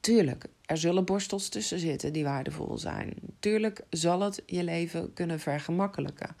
Tuurlijk, 0.00 0.46
er 0.66 0.76
zullen 0.76 1.04
borstels 1.04 1.48
tussen 1.48 1.78
zitten 1.78 2.12
die 2.12 2.24
waardevol 2.24 2.78
zijn. 2.78 3.14
Tuurlijk 3.38 3.84
zal 3.90 4.20
het 4.20 4.42
je 4.46 4.64
leven 4.64 5.12
kunnen 5.12 5.40
vergemakkelijken. 5.40 6.36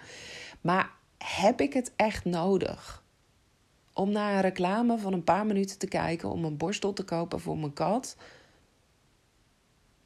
Maar 0.60 0.90
heb 1.18 1.60
ik 1.60 1.72
het 1.72 1.92
echt 1.96 2.24
nodig 2.24 3.02
om 3.92 4.10
naar 4.10 4.34
een 4.34 4.40
reclame 4.40 4.98
van 4.98 5.12
een 5.12 5.24
paar 5.24 5.46
minuten 5.46 5.78
te 5.78 5.88
kijken 5.88 6.30
om 6.30 6.44
een 6.44 6.56
borstel 6.56 6.92
te 6.92 7.04
kopen 7.04 7.40
voor 7.40 7.58
mijn 7.58 7.72
kat? 7.72 8.16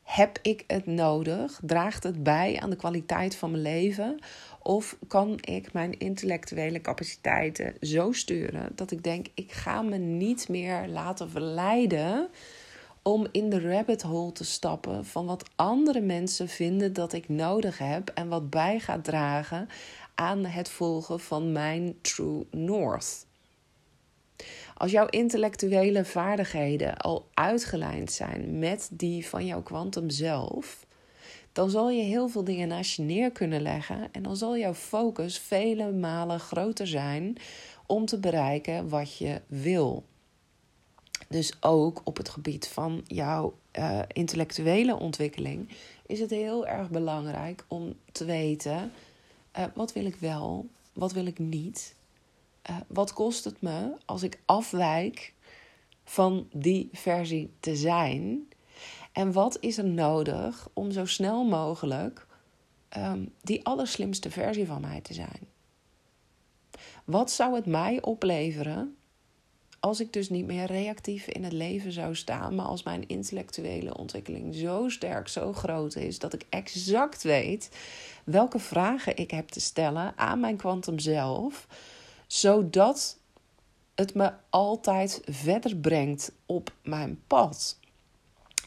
Heb 0.03 0.39
ik 0.43 0.65
het 0.67 0.87
nodig? 0.87 1.61
Draagt 1.63 2.03
het 2.03 2.23
bij 2.23 2.61
aan 2.61 2.71
de 2.71 2.77
kwaliteit 2.77 3.37
van 3.37 3.51
mijn 3.51 3.63
leven? 3.63 4.19
Of 4.63 4.97
kan 5.09 5.39
ik 5.41 5.73
mijn 5.73 5.99
intellectuele 5.99 6.81
capaciteiten 6.81 7.75
zo 7.81 8.13
sturen 8.13 8.73
dat 8.75 8.91
ik 8.91 9.03
denk: 9.03 9.27
ik 9.35 9.53
ga 9.53 9.83
me 9.83 9.97
niet 9.97 10.49
meer 10.49 10.89
laten 10.89 11.31
verleiden 11.31 12.29
om 13.07 13.27
in 13.31 13.51
de 13.51 13.61
rabbit 13.61 14.03
hole 14.03 14.33
te 14.33 14.45
stappen 14.45 15.05
van 15.05 15.27
wat 15.27 15.51
andere 15.57 16.01
mensen 16.01 16.49
vinden 16.49 16.93
dat 16.93 17.13
ik 17.13 17.29
nodig 17.29 17.79
heb 17.79 18.09
en 18.15 18.29
wat 18.29 18.51
bij 18.51 18.81
gaat 18.81 19.05
dragen 19.05 19.69
aan 20.15 20.45
het 20.45 20.69
volgen 20.69 21.21
van 21.21 21.53
mijn 21.53 21.99
true 22.01 22.47
north. 22.51 23.27
Als 24.75 24.91
jouw 24.91 25.07
intellectuele 25.07 26.05
vaardigheden 26.05 26.97
al 26.97 27.29
uitgelijnd 27.35 28.13
zijn 28.13 28.59
met 28.59 28.89
die 28.93 29.27
van 29.27 29.47
jouw 29.47 29.63
kwantum 29.63 30.11
zelf, 30.11 30.87
dan 31.53 31.71
zal 31.71 31.91
je 31.91 32.03
heel 32.03 32.29
veel 32.29 32.45
dingen 32.45 32.69
naast 32.69 32.97
je 32.97 33.03
neer 33.03 33.31
kunnen 33.31 33.63
leggen 33.63 34.09
en 34.13 34.23
dan 34.23 34.37
zal 34.37 34.57
jouw 34.57 34.75
focus 34.75 35.39
vele 35.39 35.93
malen 35.93 36.41
groter 36.41 36.87
zijn 36.87 37.37
om 37.87 38.07
te 38.07 38.19
bereiken 38.19 38.89
wat 38.89 39.17
je 39.17 39.41
wil. 39.47 40.05
Dus 41.29 41.53
ook 41.61 42.01
op 42.05 42.17
het 42.17 42.29
gebied 42.29 42.69
van 42.69 43.03
jouw 43.07 43.55
uh, 43.79 44.01
intellectuele 44.13 44.97
ontwikkeling 44.99 45.69
is 46.07 46.21
het 46.21 46.31
heel 46.31 46.67
erg 46.67 46.91
belangrijk 46.91 47.65
om 47.69 47.95
te 48.13 48.25
weten: 48.25 48.93
uh, 49.59 49.65
wat 49.75 49.93
wil 49.93 50.05
ik 50.05 50.17
wel, 50.17 50.67
wat 50.93 51.13
wil 51.13 51.27
ik 51.27 51.39
niet? 51.39 51.95
Uh, 52.71 52.77
wat 52.87 53.13
kost 53.13 53.45
het 53.45 53.63
me 53.63 53.97
als 54.05 54.23
ik 54.23 54.41
afwijk 54.45 55.33
van 56.05 56.49
die 56.53 56.89
versie 56.93 57.51
te 57.61 57.77
zijn? 57.77 58.49
En 59.13 59.33
wat 59.33 59.57
is 59.61 59.79
er 59.79 59.85
nodig 59.85 60.69
om 60.73 60.91
zo 60.91 61.07
snel 61.07 61.45
mogelijk 61.45 62.27
um, 62.97 63.33
die 63.43 63.65
allerslimste 63.65 64.31
versie 64.31 64.67
van 64.67 64.81
mij 64.81 65.01
te 65.01 65.15
zijn? 65.15 65.41
Wat 67.05 67.31
zou 67.31 67.55
het 67.55 67.67
mij 67.67 68.03
opleveren 68.03 68.96
als 69.81 70.01
ik 70.01 70.13
dus 70.13 70.29
niet 70.29 70.47
meer 70.47 70.67
reactief 70.67 71.27
in 71.27 71.45
het 71.45 71.53
leven 71.53 71.93
zou 71.93 72.15
staan, 72.15 72.55
maar 72.55 72.67
als 72.67 72.83
mijn 72.83 73.09
intellectuele 73.09 73.97
ontwikkeling 73.97 74.55
zo 74.55 74.89
sterk, 74.89 75.29
zo 75.29 75.53
groot 75.53 75.97
is, 75.97 76.19
dat 76.19 76.33
ik 76.33 76.47
exact 76.49 77.23
weet 77.23 77.71
welke 78.25 78.59
vragen 78.59 79.17
ik 79.17 79.31
heb 79.31 79.49
te 79.49 79.61
stellen 79.61 80.13
aan 80.17 80.41
mijn 80.41 80.57
kwantum 80.57 80.99
zelf, 80.99 81.67
zodat 82.27 83.19
het 83.95 84.15
me 84.15 84.33
altijd 84.51 85.23
verder 85.25 85.77
brengt 85.77 86.33
op 86.47 86.73
mijn 86.83 87.21
pad. 87.27 87.79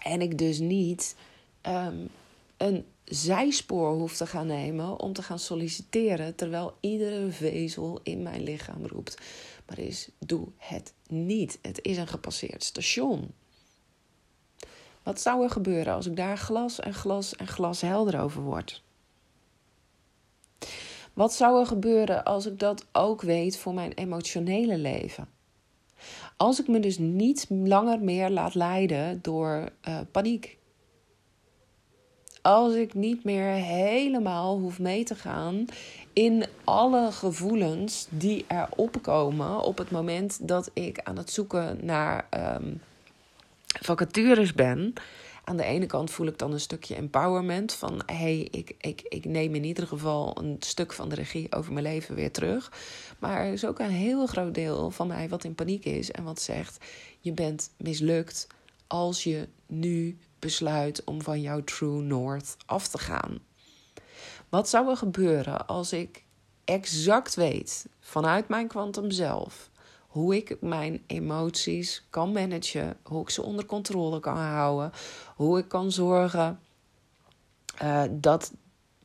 En 0.03 0.21
ik 0.21 0.37
dus 0.37 0.59
niet 0.59 1.15
um, 1.61 2.09
een 2.57 2.85
zijspoor 3.03 3.93
hoef 3.93 4.15
te 4.15 4.27
gaan 4.27 4.47
nemen 4.47 4.99
om 4.99 5.13
te 5.13 5.23
gaan 5.23 5.39
solliciteren, 5.39 6.35
terwijl 6.35 6.77
iedere 6.79 7.31
vezel 7.31 7.99
in 8.03 8.23
mijn 8.23 8.43
lichaam 8.43 8.85
roept. 8.85 9.17
Maar 9.67 9.79
is, 9.79 10.09
doe 10.19 10.47
het 10.57 10.93
niet. 11.11 11.59
Het 11.61 11.79
is 11.81 11.97
een 11.97 12.07
gepasseerd 12.07 12.63
station. 12.63 13.33
Wat 15.03 15.21
zou 15.21 15.43
er 15.43 15.49
gebeuren 15.49 15.93
als 15.93 16.05
ik 16.05 16.15
daar 16.15 16.37
glas 16.37 16.79
en 16.79 16.93
glas 16.93 17.35
en 17.35 17.47
glas 17.47 17.81
helder 17.81 18.19
over 18.21 18.41
word? 18.41 18.83
Wat 21.13 21.33
zou 21.33 21.59
er 21.59 21.65
gebeuren 21.65 22.23
als 22.23 22.45
ik 22.45 22.59
dat 22.59 22.85
ook 22.91 23.21
weet 23.21 23.57
voor 23.57 23.73
mijn 23.73 23.93
emotionele 23.93 24.77
leven? 24.77 25.29
Als 26.37 26.59
ik 26.59 26.67
me 26.67 26.79
dus 26.79 26.97
niet 26.97 27.45
langer 27.49 27.99
meer 27.99 28.29
laat 28.29 28.55
leiden 28.55 29.19
door 29.21 29.69
uh, 29.87 29.99
paniek. 30.11 30.58
Als 32.41 32.73
ik 32.73 32.93
niet 32.93 33.23
meer 33.23 33.51
helemaal 33.51 34.59
hoef 34.59 34.79
mee 34.79 35.03
te 35.03 35.15
gaan 35.15 35.65
in 36.13 36.45
alle 36.63 37.11
gevoelens 37.11 38.07
die 38.09 38.45
er 38.47 38.67
opkomen 38.75 39.61
op 39.61 39.77
het 39.77 39.91
moment 39.91 40.47
dat 40.47 40.69
ik 40.73 40.99
aan 41.03 41.17
het 41.17 41.31
zoeken 41.31 41.79
naar 41.81 42.27
um, 42.61 42.81
vacatures 43.81 44.53
ben. 44.53 44.93
Aan 45.43 45.57
de 45.57 45.63
ene 45.63 45.85
kant 45.85 46.11
voel 46.11 46.27
ik 46.27 46.37
dan 46.37 46.51
een 46.51 46.59
stukje 46.59 46.95
empowerment 46.95 47.73
van 47.73 48.01
hey, 48.05 48.47
ik, 48.51 48.75
ik, 48.77 49.01
ik 49.01 49.25
neem 49.25 49.55
in 49.55 49.63
ieder 49.63 49.87
geval 49.87 50.37
een 50.37 50.55
stuk 50.59 50.93
van 50.93 51.09
de 51.09 51.15
regie 51.15 51.53
over 51.53 51.73
mijn 51.73 51.85
leven 51.85 52.15
weer 52.15 52.31
terug. 52.31 52.71
Maar 53.19 53.45
er 53.45 53.53
is 53.53 53.65
ook 53.65 53.79
een 53.79 53.89
heel 53.89 54.25
groot 54.25 54.53
deel 54.53 54.91
van 54.91 55.07
mij 55.07 55.29
wat 55.29 55.43
in 55.43 55.55
paniek 55.55 55.85
is 55.85 56.11
en 56.11 56.23
wat 56.23 56.41
zegt: 56.41 56.85
je 57.19 57.31
bent 57.31 57.71
mislukt 57.77 58.47
als 58.87 59.23
je 59.23 59.47
nu 59.65 60.17
besluit 60.39 61.03
om 61.03 61.21
van 61.21 61.41
jouw 61.41 61.63
true 61.63 62.01
north 62.01 62.55
af 62.65 62.87
te 62.87 62.97
gaan. 62.97 63.39
Wat 64.49 64.69
zou 64.69 64.89
er 64.89 64.97
gebeuren 64.97 65.67
als 65.67 65.93
ik 65.93 66.23
exact 66.65 67.35
weet 67.35 67.87
vanuit 67.99 68.47
mijn 68.47 68.67
kwantum 68.67 69.11
zelf 69.11 69.69
hoe 70.09 70.35
ik 70.35 70.57
mijn 70.61 71.03
emoties 71.07 72.05
kan 72.09 72.31
managen, 72.31 72.97
hoe 73.03 73.21
ik 73.21 73.29
ze 73.29 73.43
onder 73.43 73.65
controle 73.65 74.19
kan 74.19 74.37
houden, 74.37 74.91
hoe 75.35 75.59
ik 75.59 75.67
kan 75.67 75.91
zorgen 75.91 76.59
uh, 77.83 78.03
dat 78.11 78.53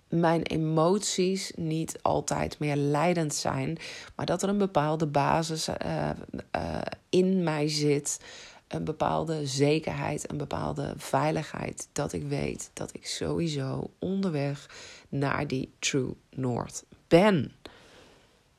mijn 0.08 0.42
emoties 0.42 1.52
niet 1.56 1.98
altijd 2.02 2.58
meer 2.58 2.76
leidend 2.76 3.34
zijn, 3.34 3.78
maar 4.16 4.26
dat 4.26 4.42
er 4.42 4.48
een 4.48 4.58
bepaalde 4.58 5.06
basis 5.06 5.68
uh, 5.68 6.10
uh, 6.56 6.80
in 7.08 7.42
mij 7.42 7.68
zit 7.68 8.20
een 8.68 8.84
bepaalde 8.84 9.46
zekerheid, 9.46 10.30
een 10.30 10.36
bepaalde 10.36 10.94
veiligheid. 10.96 11.88
Dat 11.92 12.12
ik 12.12 12.22
weet 12.22 12.70
dat 12.72 12.94
ik 12.94 13.06
sowieso 13.06 13.90
onderweg 13.98 14.70
naar 15.08 15.46
die 15.46 15.72
True 15.78 16.14
North 16.30 16.84
ben. 17.08 17.52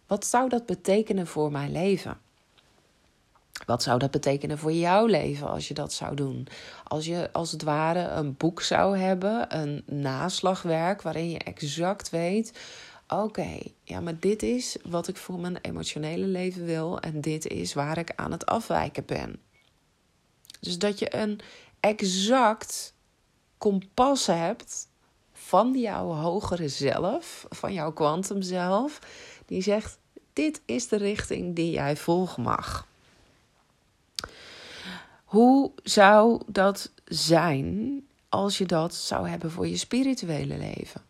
Wat 0.08 0.26
zou 0.26 0.50
dat 0.50 0.65
betekenen 0.65 1.28
voor 1.28 1.52
mijn 1.52 1.72
leven? 1.72 2.18
Wat 3.65 3.84
zou 3.84 4.00
dat 4.00 4.12
betekenen 4.12 4.58
voor 4.58 4.72
jouw 4.72 5.06
leven 5.06 5.48
als 5.48 5.68
je 5.68 5.74
dat 5.74 5.94
zou 5.94 6.15
doen? 6.15 6.48
Als 6.84 7.06
je 7.06 7.30
als 7.32 7.52
het 7.52 7.63
ware 7.63 8.08
een 8.08 8.38
boek 8.38 8.62
zou 8.62 8.98
hebben, 8.98 9.58
een 9.60 9.84
naslagwerk 9.86 11.02
waarin 11.02 11.30
je 11.30 11.39
exact 11.39 12.10
weet: 12.10 12.60
oké, 13.08 13.58
ja, 13.84 14.00
maar 14.00 14.20
dit 14.20 14.44
is 14.44 14.78
wat 14.84 15.08
ik 15.08 15.18
voor 15.18 15.39
mijn 15.39 15.58
emotionele 15.62 16.26
leven 16.26 16.65
wil 16.65 17.00
en 17.00 17.22
dit 17.22 17.48
is 17.48 17.74
waar 17.74 17.98
ik 17.98 18.12
aan 18.15 18.32
het 18.32 18.46
afwijken 18.46 19.06
ben. 19.06 19.39
Dus 20.65 20.78
dat 20.78 20.99
je 20.99 21.15
een 21.15 21.39
exact 21.80 22.93
kompas 23.58 24.25
hebt 24.25 24.88
van 25.34 25.80
jouw 25.80 26.08
hogere 26.12 26.67
zelf, 26.67 27.45
van 27.49 27.73
jouw 27.73 27.93
kwantum 27.93 28.41
zelf, 28.41 28.99
die 29.45 29.62
zegt: 29.62 29.97
dit 30.34 30.62
is 30.65 30.88
de 30.88 30.97
richting 30.97 31.56
die 31.56 31.71
jij 31.71 31.95
volgen 31.97 32.43
mag. 32.43 32.88
Hoe 35.23 35.71
zou 35.84 36.41
dat 36.47 36.91
zijn 37.06 38.04
als 38.30 38.58
je 38.58 38.65
dat 38.65 38.95
zou 38.95 39.30
hebben 39.30 39.51
voor 39.51 39.67
je 39.67 39.78
spirituele 39.78 40.58
leven? 40.58 41.01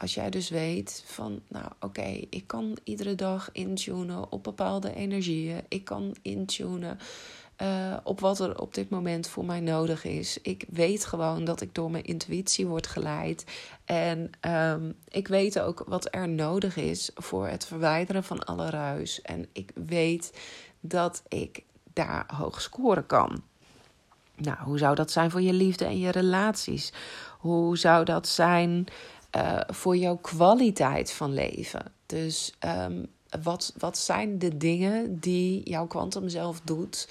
als 0.00 0.14
jij 0.14 0.30
dus 0.30 0.48
weet 0.48 1.02
van, 1.06 1.40
nou 1.48 1.66
oké, 1.80 2.20
ik 2.30 2.46
kan 2.46 2.76
iedere 2.84 3.14
dag 3.14 3.48
intunen 3.52 4.32
op 4.32 4.44
bepaalde 4.44 4.94
energieën. 4.94 5.64
Ik 5.68 5.84
kan 5.84 6.16
intunen 6.22 6.98
uh, 7.62 7.96
op 8.02 8.20
wat 8.20 8.40
er 8.40 8.60
op 8.60 8.74
dit 8.74 8.90
moment 8.90 9.28
voor 9.28 9.44
mij 9.44 9.60
nodig 9.60 10.04
is. 10.04 10.38
Ik 10.42 10.64
weet 10.68 11.04
gewoon 11.04 11.44
dat 11.44 11.60
ik 11.60 11.74
door 11.74 11.90
mijn 11.90 12.04
intuïtie 12.04 12.66
word 12.66 12.86
geleid. 12.86 13.44
En 13.84 14.30
um, 14.40 14.96
ik 15.08 15.28
weet 15.28 15.60
ook 15.60 15.84
wat 15.86 16.08
er 16.10 16.28
nodig 16.28 16.76
is 16.76 17.10
voor 17.14 17.48
het 17.48 17.66
verwijderen 17.66 18.24
van 18.24 18.44
alle 18.44 18.70
ruis. 18.70 19.22
En 19.22 19.46
ik 19.52 19.70
weet 19.74 20.38
dat 20.80 21.22
ik 21.28 21.62
daar 21.92 22.24
hoog 22.36 22.60
scoren 22.60 23.06
kan. 23.06 23.42
Nou, 24.36 24.58
hoe 24.62 24.78
zou 24.78 24.94
dat 24.94 25.10
zijn 25.10 25.30
voor 25.30 25.42
je 25.42 25.52
liefde 25.52 25.84
en 25.84 25.98
je 25.98 26.10
relaties? 26.10 26.92
Hoe 27.38 27.78
zou 27.78 28.04
dat 28.04 28.28
zijn 28.28 28.86
uh, 29.36 29.60
voor 29.66 29.96
jouw 29.96 30.16
kwaliteit 30.16 31.12
van 31.12 31.34
leven? 31.34 31.92
Dus 32.06 32.54
um, 32.88 33.06
wat, 33.42 33.72
wat 33.78 33.98
zijn 33.98 34.38
de 34.38 34.56
dingen 34.56 35.18
die 35.20 35.70
jouw 35.70 35.86
kwantum 35.86 36.28
zelf 36.28 36.60
doet? 36.60 37.08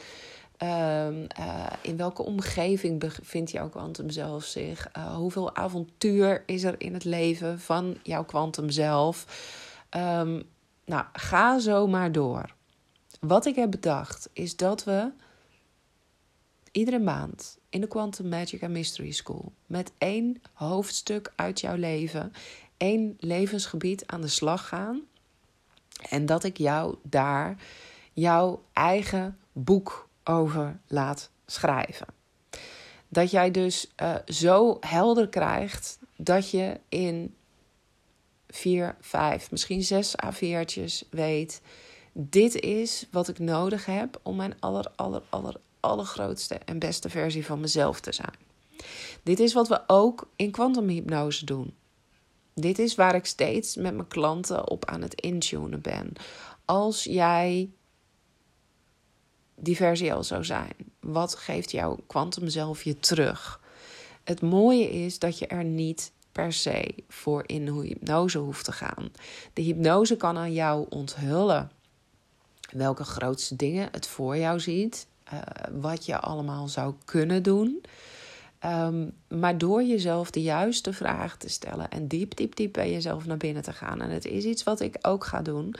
Um, 0.64 1.28
uh, 1.40 1.66
in 1.82 1.98
welke 1.98 2.24
omgeving 2.24 3.00
bevindt 3.00 3.52
jouw 3.52 3.70
kwantum 3.70 4.10
zelf 4.10 4.44
zich? 4.44 4.90
Uh, 4.98 5.16
hoeveel 5.16 5.56
avontuur 5.56 6.44
is 6.46 6.64
er 6.64 6.76
in 6.78 6.94
het 6.94 7.04
leven 7.04 7.60
van 7.60 7.98
jouw 8.04 8.24
kwantum 8.24 8.70
zelf? 8.70 9.26
Um, 9.96 10.44
nou, 10.86 11.06
ga 11.14 11.60
zo 11.60 11.88
maar 11.88 12.12
door. 12.12 12.54
Wat 13.20 13.46
ik 13.46 13.56
heb 13.56 13.72
bedacht 13.72 14.30
is 14.34 14.56
dat 14.56 14.84
we 14.84 15.12
iedere 16.72 17.00
maand 17.00 17.58
in 17.70 17.82
de 17.82 17.88
Quantum 17.88 18.30
Magic 18.30 18.64
and 18.64 18.72
Mystery 18.72 19.12
School 19.12 19.52
met 19.66 19.92
één 19.98 20.42
hoofdstuk 20.54 21.34
uit 21.36 21.62
jouw 21.62 21.76
leven, 21.76 22.34
één 22.78 23.18
levensgebied 23.20 24.08
aan 24.08 24.22
de 24.22 24.28
slag 24.28 24.68
gaan. 24.68 25.02
En 26.10 26.26
dat 26.26 26.44
ik 26.44 26.58
jou 26.58 26.96
daar 27.02 27.58
jouw 28.14 28.64
eigen 28.74 29.38
boek 29.52 30.05
over 30.26 30.80
laat 30.88 31.30
schrijven. 31.46 32.08
Dat 33.08 33.32
jij 33.32 33.52
dus 33.52 33.92
uh, 34.02 34.16
zo 34.26 34.78
helder 34.80 35.30
krijgt 35.30 36.00
dat 36.16 36.50
je 36.50 36.80
in 36.90 37.36
vier, 38.48 38.96
vijf, 39.02 39.52
misschien 39.52 39.84
zes 39.84 40.16
A4'tjes 40.26 41.10
weet. 41.10 41.62
Dit 42.14 42.56
is 42.56 43.08
wat 43.12 43.28
ik 43.28 43.40
nodig 43.40 43.86
heb 43.86 44.20
om 44.24 44.36
mijn 44.36 44.60
aller, 44.60 44.92
aller, 44.96 45.22
aller, 45.30 45.56
allergrootste 45.80 46.56
en 46.56 46.80
beste 46.80 47.10
versie 47.10 47.46
van 47.46 47.60
mezelf 47.60 48.00
te 48.00 48.12
zijn. 48.12 48.36
Dit 49.24 49.40
is 49.40 49.54
wat 49.54 49.68
we 49.68 49.82
ook 49.88 50.30
in 50.36 50.52
kwantumhypnose 50.52 51.46
doen. 51.46 51.74
Dit 52.54 52.80
is 52.80 52.96
waar 52.96 53.16
ik 53.16 53.26
steeds 53.26 53.76
met 53.76 53.94
mijn 53.94 54.08
klanten 54.08 54.70
op 54.70 54.86
aan 54.86 55.02
het 55.02 55.22
intunen 55.22 55.82
ben. 55.82 56.14
Als 56.66 57.04
jij 57.04 57.70
die 59.56 59.76
versie 59.76 60.14
al 60.14 60.24
zou 60.24 60.44
zijn, 60.44 60.74
wat 61.00 61.36
geeft 61.36 61.72
jouw 61.72 61.98
kwantum 62.08 62.50
zelf 62.50 62.84
je 62.84 63.00
terug? 63.00 63.62
Het 64.24 64.42
mooie 64.42 64.90
is 64.90 65.20
dat 65.20 65.40
je 65.40 65.48
er 65.48 65.64
niet 65.64 66.12
per 66.32 66.54
se 66.54 66.96
voor 67.08 67.44
in 67.46 67.68
hypnose 67.68 68.38
hoeft 68.38 68.66
te 68.66 68.72
gaan. 68.72 69.12
De 69.54 69.62
hypnose 69.62 70.16
kan 70.16 70.38
aan 70.38 70.54
jou 70.54 70.86
onthullen 70.90 71.72
welke 72.72 73.04
grootste 73.04 73.56
dingen 73.56 73.90
het 73.92 74.08
voor 74.08 74.38
jou 74.38 74.60
ziet 74.60 75.08
uh, 75.34 75.40
wat 75.72 76.06
je 76.06 76.20
allemaal 76.20 76.68
zou 76.68 76.94
kunnen 77.06 77.44
doen. 77.44 77.84
Um, 78.66 79.12
maar 79.28 79.58
door 79.58 79.84
jezelf 79.84 80.32
de 80.32 80.42
juiste 80.42 80.94
vraag 80.94 81.38
te 81.38 81.50
stellen 81.50 81.90
en 81.90 82.08
diep, 82.08 82.36
diep, 82.36 82.56
diep 82.56 82.74
bij 82.74 82.92
jezelf 82.92 83.26
naar 83.26 83.38
binnen 83.38 83.64
te 83.64 83.74
gaan. 83.74 84.02
En 84.02 84.10
het 84.10 84.26
is 84.26 84.44
iets 84.44 84.64
wat 84.64 84.80
ik 84.80 84.98
ook 85.02 85.26
ga 85.26 85.42
doen. 85.42 85.76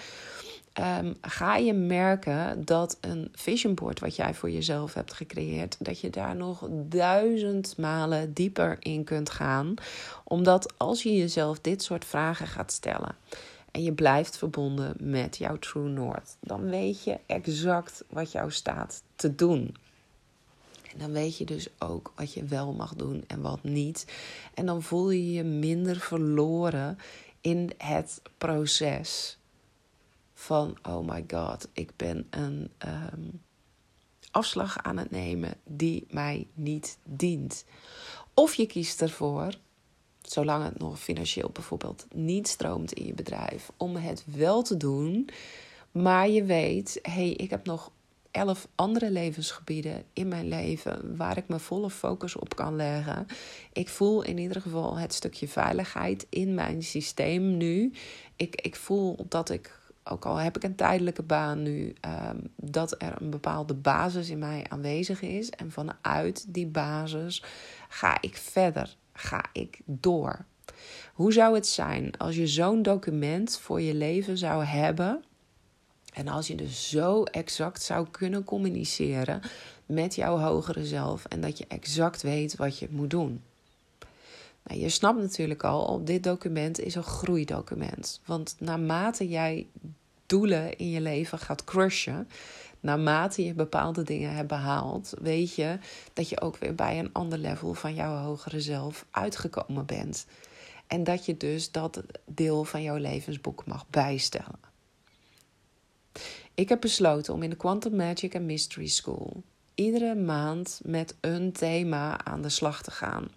Um, 0.80 1.16
ga 1.22 1.56
je 1.56 1.74
merken 1.74 2.66
dat 2.66 2.98
een 3.02 3.30
vision 3.32 3.74
board 3.74 4.00
wat 4.00 4.16
jij 4.16 4.34
voor 4.34 4.52
jezelf 4.52 4.94
hebt 4.94 5.14
gecreëerd, 5.14 5.78
dat 5.80 6.00
je 6.00 6.10
daar 6.10 6.36
nog 6.36 6.68
duizend 6.72 7.78
malen 7.78 8.34
dieper 8.34 8.78
in 8.80 9.04
kunt 9.04 9.30
gaan. 9.30 9.74
Omdat 10.24 10.74
als 10.78 11.04
je 11.04 11.18
jezelf 11.18 11.60
dit 11.60 11.84
soort 11.84 12.06
vragen 12.06 12.48
gaat 12.48 12.72
stellen, 12.72 13.16
en 13.72 13.84
je 13.84 13.94
blijft 13.94 14.38
verbonden 14.38 14.96
met 15.00 15.38
jouw 15.38 15.60
True 15.60 15.90
North, 15.90 16.38
dan 16.40 16.70
weet 16.70 17.04
je 17.04 17.20
exact 17.26 18.04
wat 18.10 18.32
jou 18.32 18.52
staat 18.52 19.04
te 19.16 19.36
doen. 19.36 19.76
En 20.92 20.98
dan 21.00 21.12
weet 21.12 21.38
je 21.38 21.46
dus 21.46 21.68
ook 21.80 22.12
wat 22.16 22.34
je 22.34 22.44
wel 22.44 22.74
mag 22.74 22.94
doen 22.96 23.24
en 23.28 23.42
wat 23.42 23.64
niet. 23.64 24.06
En 24.54 24.66
dan 24.66 24.82
voel 24.82 25.10
je 25.10 25.32
je 25.32 25.44
minder 25.44 25.96
verloren 26.00 26.98
in 27.42 27.72
het 27.78 28.22
proces 28.38 29.38
van: 30.36 30.78
oh 30.84 31.08
my 31.08 31.24
god, 31.28 31.68
ik 31.74 31.92
ben 31.96 32.28
een 32.30 32.72
um, 33.14 33.42
afslag 34.32 34.84
aan 34.84 34.98
het 34.98 35.12
nemen 35.12 35.54
die 35.64 36.06
mij 36.10 36.48
niet 36.54 36.98
dient. 37.04 37.66
Of 38.34 38.54
je 38.54 38.66
kiest 38.66 39.02
ervoor 39.02 39.54
zolang 40.22 40.64
het 40.64 40.80
nog 40.80 41.00
financieel 41.00 41.50
bijvoorbeeld 41.50 42.08
niet 42.14 42.48
stroomt 42.48 42.94
in 42.94 43.06
je 43.06 43.14
bedrijf, 43.14 43.72
om 43.78 43.96
het 43.96 44.24
wel 44.26 44.62
te 44.62 44.78
doen. 44.78 45.30
Maar 45.92 46.30
je 46.30 46.44
weet, 46.44 47.00
hé, 47.02 47.12
hey, 47.12 47.30
ik 47.32 47.50
heb 47.50 47.66
nog 47.66 47.92
elf 48.32 48.68
andere 48.76 49.12
levensgebieden 49.12 50.04
in 50.14 50.28
mijn 50.28 50.48
leven 50.48 51.18
waar 51.18 51.38
ik 51.38 51.48
mijn 51.48 51.60
volle 51.60 51.90
focus 51.90 52.36
op 52.36 52.56
kan 52.56 52.76
leggen. 52.76 53.28
Ik 53.74 53.90
voel 53.90 54.22
in 54.22 54.38
ieder 54.38 54.62
geval 54.62 54.98
het 54.98 55.14
stukje 55.14 55.48
veiligheid 55.48 56.26
in 56.30 56.54
mijn 56.54 56.84
systeem 56.84 57.58
nu. 57.58 57.94
Ik, 58.36 58.62
ik 58.62 58.76
voel 58.76 59.26
dat 59.30 59.50
ik, 59.50 59.80
ook 60.10 60.26
al 60.26 60.36
heb 60.36 60.56
ik 60.56 60.64
een 60.64 60.76
tijdelijke 60.76 61.24
baan 61.24 61.62
nu, 61.62 61.94
um, 62.30 62.52
dat 62.56 62.96
er 63.02 63.22
een 63.22 63.30
bepaalde 63.30 63.74
basis 63.74 64.30
in 64.30 64.40
mij 64.40 64.66
aanwezig 64.70 65.22
is. 65.22 65.50
En 65.50 65.72
vanuit 65.72 66.54
die 66.54 66.68
basis 66.68 67.44
ga 67.90 68.22
ik 68.22 68.38
verder 68.38 68.96
ga 69.14 69.46
ik 69.52 69.80
door? 69.86 70.46
Hoe 71.14 71.34
zou 71.34 71.56
het 71.56 71.68
zijn 71.68 72.18
als 72.18 72.36
je 72.36 72.48
zo'n 72.48 72.82
document 72.82 73.58
voor 73.58 73.82
je 73.82 73.94
leven 73.94 74.38
zou 74.38 74.64
hebben? 74.64 75.24
En 76.14 76.28
als 76.28 76.48
je 76.48 76.56
dus 76.56 76.90
zo 76.90 77.24
exact 77.24 77.82
zou 77.82 78.08
kunnen 78.12 78.44
communiceren 78.44 79.42
met 79.86 80.16
jouw 80.16 80.38
hogere 80.38 80.86
zelf 80.86 81.26
en 81.26 81.42
dat 81.42 81.58
je 81.58 81.66
exact 81.68 82.22
weet 82.22 82.56
wat 82.56 82.80
je 82.80 82.88
moet 82.92 83.10
doen. 83.10 83.42
Nou, 84.66 84.80
je 84.80 84.90
snapt 84.90 85.20
natuurlijk 85.20 85.64
al, 85.64 86.04
dit 86.04 86.24
document 86.24 86.80
is 86.80 86.96
een 86.96 87.04
groeidocument. 87.04 88.22
Want 88.26 88.56
naarmate 88.60 89.28
jij 89.28 89.68
doelen 90.26 90.78
in 90.78 90.90
je 90.90 91.02
leven 91.02 91.40
gaat 91.40 91.64
crushen, 91.64 92.28
naarmate 92.80 93.46
je 93.46 93.54
bepaalde 93.54 94.04
dingen 94.04 94.36
hebt 94.36 94.48
behaald, 94.48 95.14
weet 95.22 95.56
je 95.56 95.78
dat 96.14 96.30
je 96.30 96.42
ook 96.42 96.58
weer 96.58 96.76
bij 96.76 97.00
een 97.00 97.14
ander 97.14 97.38
level 97.38 97.74
van 97.74 97.94
jouw 97.94 98.16
hogere 98.16 98.62
zelf 98.62 99.06
uitgekomen 99.12 99.86
bent. 99.86 100.26
En 100.88 101.04
dat 101.04 101.26
je 101.26 101.38
dus 101.38 101.72
dat 101.72 102.02
deel 102.26 102.64
van 102.64 102.84
jouw 102.84 102.98
levensboek 102.98 103.66
mag 103.66 103.86
bijstellen. 103.90 104.60
Ik 106.54 106.70
heb 106.70 106.82
besloten 106.82 107.34
om 107.34 107.44
in 107.44 107.50
de 107.50 107.56
Quantum 107.56 107.96
Magic 107.96 108.36
and 108.36 108.46
Mystery 108.46 108.88
School 108.88 109.44
iedere 109.76 110.16
maand 110.16 110.80
met 110.84 111.16
een 111.22 111.52
thema 111.52 112.26
aan 112.26 112.42
de 112.42 112.50
slag 112.50 112.82
te 112.82 112.92
gaan. 112.92 113.28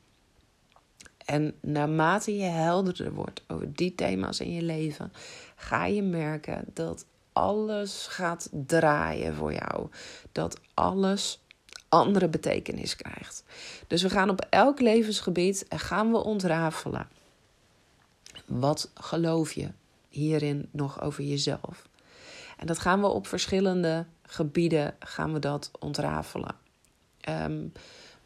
En 1.28 1.54
naarmate 1.60 2.36
je 2.36 2.44
helderder 2.44 3.12
wordt 3.12 3.42
over 3.46 3.74
die 3.74 3.94
thema's 3.94 4.40
in 4.40 4.52
je 4.52 4.62
leven, 4.62 5.12
ga 5.56 5.86
je 5.86 6.02
merken 6.02 6.64
dat 6.74 7.06
alles 7.32 8.06
gaat 8.06 8.48
draaien 8.52 9.34
voor 9.34 9.52
jou. 9.52 9.88
Dat 10.32 10.60
alles 10.74 11.42
andere 11.88 12.28
betekenis 12.28 12.96
krijgt. 12.96 13.44
Dus 13.86 14.02
we 14.02 14.10
gaan 14.10 14.30
op 14.30 14.46
elk 14.50 14.80
levensgebied 14.80 15.66
gaan 15.68 16.10
we 16.12 16.24
ontrafelen. 16.24 17.08
Wat 18.46 18.90
geloof 18.94 19.52
je 19.52 19.70
hierin 20.08 20.68
nog 20.70 21.02
over 21.02 21.24
jezelf? 21.24 21.88
En 22.56 22.66
dat 22.66 22.78
gaan 22.78 23.00
we 23.00 23.06
op 23.06 23.26
verschillende 23.26 24.06
gebieden 24.22 24.94
gaan 24.98 25.32
we 25.32 25.38
dat 25.38 25.70
ontrafelen. 25.78 26.54
Um, 27.28 27.72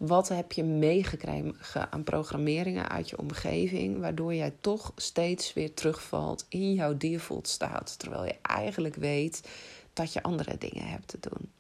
wat 0.07 0.29
heb 0.29 0.53
je 0.53 0.65
meegekregen 0.65 1.93
aan 1.93 2.05
programmeringen 2.05 2.89
uit 2.89 3.11
je 3.11 3.19
omgeving, 3.19 3.99
waardoor 4.01 4.35
jij 4.35 4.55
toch 4.61 4.93
steeds 4.97 5.53
weer 5.53 5.75
terugvalt 5.75 6.47
in 6.49 6.75
jouw 6.75 6.97
default 6.97 7.49
staat, 7.49 7.99
terwijl 7.99 8.25
je 8.25 8.35
eigenlijk 8.43 8.95
weet 8.95 9.49
dat 9.93 10.13
je 10.13 10.23
andere 10.23 10.59
dingen 10.59 10.87
hebt 10.87 11.09
te 11.09 11.19
doen? 11.21 11.51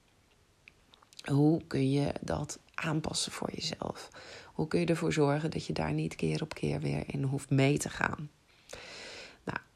Hoe 1.36 1.62
kun 1.66 1.90
je 1.90 2.12
dat 2.20 2.59
aanpassen 2.74 3.32
voor 3.32 3.51
jezelf? 3.55 4.09
Hoe 4.53 4.68
kun 4.68 4.80
je 4.80 4.86
ervoor 4.86 5.12
zorgen 5.12 5.51
dat 5.51 5.66
je 5.66 5.72
daar 5.72 5.93
niet 5.93 6.14
keer 6.14 6.43
op 6.43 6.55
keer 6.55 6.80
weer 6.80 7.05
in 7.07 7.22
hoeft 7.22 7.51
mee 7.51 7.78
te 7.78 7.88
gaan? 7.88 8.30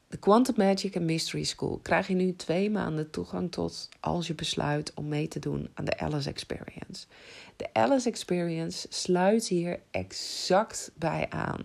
De 0.09 0.17
Quantum 0.17 0.53
Magic 0.57 0.95
and 0.95 1.05
Mystery 1.05 1.43
School 1.43 1.79
krijg 1.81 2.07
je 2.07 2.13
nu 2.13 2.35
twee 2.35 2.69
maanden 2.69 3.09
toegang 3.09 3.51
tot 3.51 3.89
als 3.99 4.27
je 4.27 4.35
besluit 4.35 4.93
om 4.93 5.07
mee 5.07 5.27
te 5.27 5.39
doen 5.39 5.69
aan 5.73 5.85
de 5.85 5.99
Alice 5.99 6.29
Experience. 6.29 7.05
De 7.55 7.73
Alice 7.73 8.09
Experience 8.09 8.87
sluit 8.89 9.47
hier 9.47 9.79
exact 9.91 10.91
bij 10.95 11.25
aan. 11.29 11.61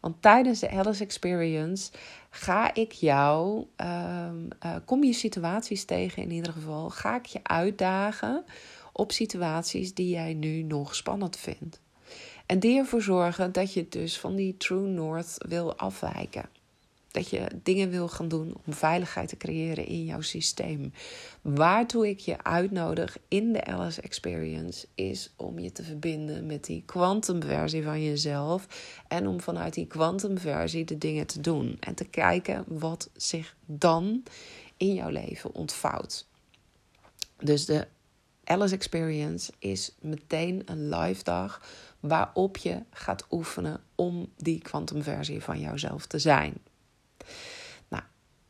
Want 0.00 0.22
tijdens 0.22 0.60
de 0.60 0.70
Alice 0.70 1.02
Experience 1.02 1.92
ga 2.30 2.74
ik 2.74 2.92
jou, 2.92 3.66
ehm, 3.76 4.36
eh, 4.58 4.76
kom 4.84 5.04
je 5.04 5.12
situaties 5.12 5.84
tegen 5.84 6.22
in 6.22 6.30
ieder 6.30 6.52
geval, 6.52 6.90
ga 6.90 7.16
ik 7.16 7.26
je 7.26 7.40
uitdagen 7.42 8.44
op 8.92 9.12
situaties 9.12 9.94
die 9.94 10.08
jij 10.08 10.34
nu 10.34 10.62
nog 10.62 10.94
spannend 10.94 11.36
vindt. 11.36 11.80
En 12.46 12.58
die 12.58 12.78
ervoor 12.78 13.02
zorgen 13.02 13.52
dat 13.52 13.72
je 13.72 13.88
dus 13.88 14.18
van 14.18 14.36
die 14.36 14.56
True 14.56 14.88
North 14.88 15.34
wil 15.48 15.76
afwijken. 15.76 16.48
Dat 17.10 17.28
je 17.28 17.46
dingen 17.62 17.90
wil 17.90 18.08
gaan 18.08 18.28
doen 18.28 18.54
om 18.66 18.72
veiligheid 18.72 19.28
te 19.28 19.36
creëren 19.36 19.86
in 19.86 20.04
jouw 20.04 20.20
systeem. 20.20 20.92
Waartoe 21.42 22.08
ik 22.08 22.18
je 22.18 22.42
uitnodig 22.42 23.18
in 23.28 23.52
de 23.52 23.64
Alice 23.64 24.00
Experience 24.00 24.86
is 24.94 25.32
om 25.36 25.58
je 25.58 25.72
te 25.72 25.82
verbinden 25.82 26.46
met 26.46 26.64
die 26.64 26.82
kwantumversie 26.86 27.82
van 27.82 28.02
jezelf. 28.02 28.66
En 29.08 29.26
om 29.26 29.40
vanuit 29.40 29.74
die 29.74 29.86
kwantumversie 29.86 30.84
de 30.84 30.98
dingen 30.98 31.26
te 31.26 31.40
doen. 31.40 31.76
En 31.80 31.94
te 31.94 32.04
kijken 32.04 32.64
wat 32.66 33.10
zich 33.16 33.56
dan 33.66 34.22
in 34.76 34.94
jouw 34.94 35.10
leven 35.10 35.54
ontvouwt. 35.54 36.26
Dus 37.38 37.66
de 37.66 37.86
Alice 38.44 38.74
Experience 38.74 39.52
is 39.58 39.94
meteen 40.00 40.62
een 40.64 40.88
live 40.88 41.24
dag 41.24 41.62
waarop 42.00 42.56
je 42.56 42.82
gaat 42.90 43.26
oefenen 43.30 43.80
om 43.94 44.28
die 44.36 44.60
kwantumversie 44.60 45.42
van 45.42 45.60
jouzelf 45.60 46.06
te 46.06 46.18
zijn. 46.18 46.54
Nou, 47.88 48.02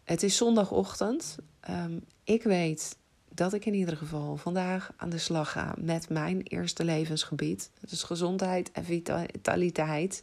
het 0.04 0.22
is 0.22 0.36
zondagochtend. 0.36 1.36
Ehm, 1.60 1.98
ik 2.24 2.42
weet 2.42 2.96
dat 3.34 3.52
ik 3.52 3.66
in 3.66 3.74
ieder 3.74 3.96
geval 3.96 4.36
vandaag 4.36 4.92
aan 4.96 5.10
de 5.10 5.18
slag 5.18 5.52
ga 5.52 5.74
met 5.78 6.08
mijn 6.08 6.42
eerste 6.42 6.84
levensgebied. 6.84 7.70
Dus 7.88 8.02
gezondheid 8.02 8.72
en 8.72 8.84
vitaliteit. 8.84 10.22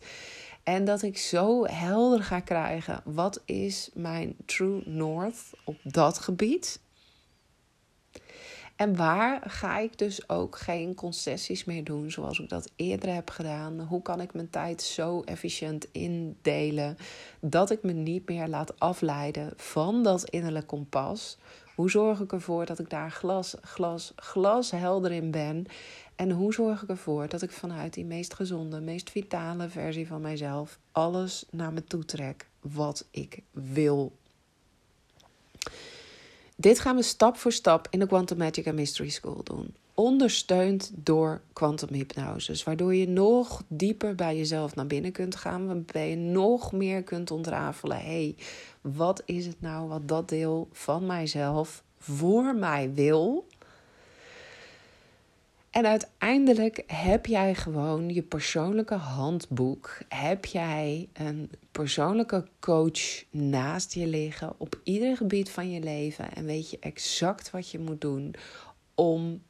En 0.64 0.86
dat 0.86 1.02
ik 1.02 1.18
zo 1.18 1.66
helder 1.66 2.24
ga 2.24 2.40
krijgen 2.40 3.02
wat 3.06 3.42
is 3.46 3.90
mijn 3.94 4.36
true 4.46 4.82
north 4.86 5.44
op 5.64 5.78
dat 5.84 6.20
gebied. 6.20 6.80
En 8.78 8.96
waar 8.96 9.42
ga 9.50 9.78
ik 9.78 9.98
dus 9.98 10.30
ook 10.30 10.58
geen 10.58 10.96
concessies 10.96 11.66
meer 11.66 11.84
doen 11.84 12.12
zoals 12.12 12.40
ik 12.40 12.50
dat 12.50 12.72
eerder 12.76 13.14
heb 13.14 13.30
gedaan? 13.30 13.80
Hoe 13.80 14.02
kan 14.02 14.22
ik 14.22 14.34
mijn 14.34 14.50
tijd 14.50 14.82
zo 14.82 15.22
efficiënt 15.22 15.88
indelen 15.92 16.98
dat 17.40 17.72
ik 17.72 17.84
me 17.84 17.92
niet 17.92 18.30
meer 18.30 18.48
laat 18.48 18.80
afleiden 18.80 19.54
van 19.56 20.04
dat 20.04 20.30
innerlijk 20.30 20.68
kompas? 20.68 21.38
Hoe 21.76 21.90
zorg 21.90 22.20
ik 22.20 22.32
ervoor 22.32 22.66
dat 22.66 22.80
ik 22.80 22.90
daar 22.90 23.12
glas, 23.12 23.56
glas, 23.62 24.14
glas 24.16 24.72
helder 24.72 25.12
in 25.12 25.32
ben? 25.32 25.66
En 26.16 26.32
hoe 26.32 26.54
zorg 26.54 26.84
ik 26.84 26.90
ervoor 26.90 27.28
dat 27.28 27.42
ik 27.42 27.52
vanuit 27.52 27.94
die 27.94 28.06
meest 28.06 28.34
gezonde, 28.34 28.80
meest 28.80 29.10
vitale 29.10 29.70
versie 29.70 30.08
van 30.08 30.22
mijzelf 30.22 30.80
alles 30.92 31.46
naar 31.52 31.74
me 31.74 31.84
toe 31.84 32.06
trek 32.06 32.48
wat 32.62 33.08
ik 33.12 33.42
wil 33.52 34.12
dit 36.60 36.80
gaan 36.80 36.96
we 36.96 37.02
stap 37.02 37.38
voor 37.38 37.52
stap 37.52 37.88
in 37.90 38.00
de 38.00 38.08
Quantum 38.08 38.38
Magic 38.38 38.68
and 38.68 38.76
Mystery 38.76 39.10
School 39.10 39.44
doen. 39.44 39.76
Ondersteund 39.94 40.92
door 40.96 41.42
quantum 41.54 41.94
hypnose. 41.94 42.62
Waardoor 42.66 42.96
je 42.96 43.08
nog 43.08 43.64
dieper 43.68 44.16
bij 44.16 44.38
jezelf 44.38 44.76
naar 44.76 44.88
binnen 44.88 45.12
kunt 45.12 45.36
gaan. 45.36 45.66
Waarbij 45.66 46.10
je 46.10 46.16
nog 46.16 46.72
meer 46.72 47.04
kunt 47.04 47.32
ontrafelen. 47.32 47.98
hey, 47.98 48.36
wat 48.82 49.22
is 49.26 49.46
het 49.46 49.62
nou 49.62 49.88
wat 49.88 50.08
dat 50.08 50.30
deel 50.30 50.68
van 50.72 51.06
mijzelf 51.06 51.84
voor 51.98 52.56
mij 52.56 52.94
wil? 52.94 53.46
En 55.78 55.86
uiteindelijk 55.86 56.84
heb 56.88 57.26
jij 57.26 57.56
gewoon 57.56 58.10
je 58.10 58.22
persoonlijke 58.22 58.96
handboek. 58.96 59.98
Heb 60.10 60.46
jij 60.46 61.10
een 61.14 61.52
persoonlijke 61.72 62.48
coach 62.60 63.24
naast 63.32 63.94
je 63.94 64.08
liggen 64.08 64.54
op 64.58 64.80
ieder 64.84 65.18
gebied 65.18 65.50
van 65.50 65.72
je 65.72 65.80
leven. 65.80 66.34
En 66.34 66.46
weet 66.46 66.70
je 66.70 66.78
exact 66.80 67.52
wat 67.52 67.72
je 67.72 67.80
moet 67.80 68.02
doen 68.02 68.36
om 68.96 69.42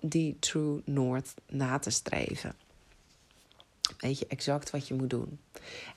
die 0.00 0.36
True 0.38 0.82
North 0.84 1.34
na 1.48 1.78
te 1.78 1.90
streven. 1.90 2.54
Weet 3.98 4.18
je 4.18 4.26
exact 4.26 4.70
wat 4.70 4.88
je 4.88 4.94
moet 4.94 5.10
doen. 5.10 5.38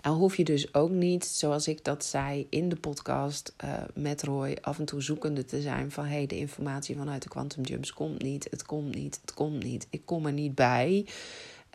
En 0.02 0.12
hoef 0.12 0.38
je 0.38 0.44
dus 0.44 0.74
ook 0.74 0.90
niet, 0.90 1.26
zoals 1.26 1.68
ik 1.68 1.84
dat 1.84 2.06
zei 2.06 2.48
in 2.50 2.70
de 2.70 2.76
podcast 2.76 3.54
uh, 3.64 3.74
met 3.94 4.24
Roy, 4.24 4.58
af 4.62 4.80
en 4.80 4.86
toe 4.86 5.02
zoekende 5.02 5.46
te 5.46 5.62
zijn 5.62 5.92
van 5.92 6.06
hé, 6.06 6.16
hey, 6.16 6.26
de 6.28 6.38
informatie 6.38 6.98
vanuit 6.98 7.24
de 7.24 7.30
Quantum 7.30 7.64
Jumps 7.64 7.94
komt 7.94 8.22
niet, 8.22 8.48
het 8.50 8.66
komt 8.66 8.96
niet, 8.96 9.20
het 9.22 9.34
komt 9.34 9.64
niet, 9.64 9.88
ik 9.90 10.02
kom 10.06 10.26
er 10.26 10.34
niet 10.34 10.56
bij. 10.56 11.06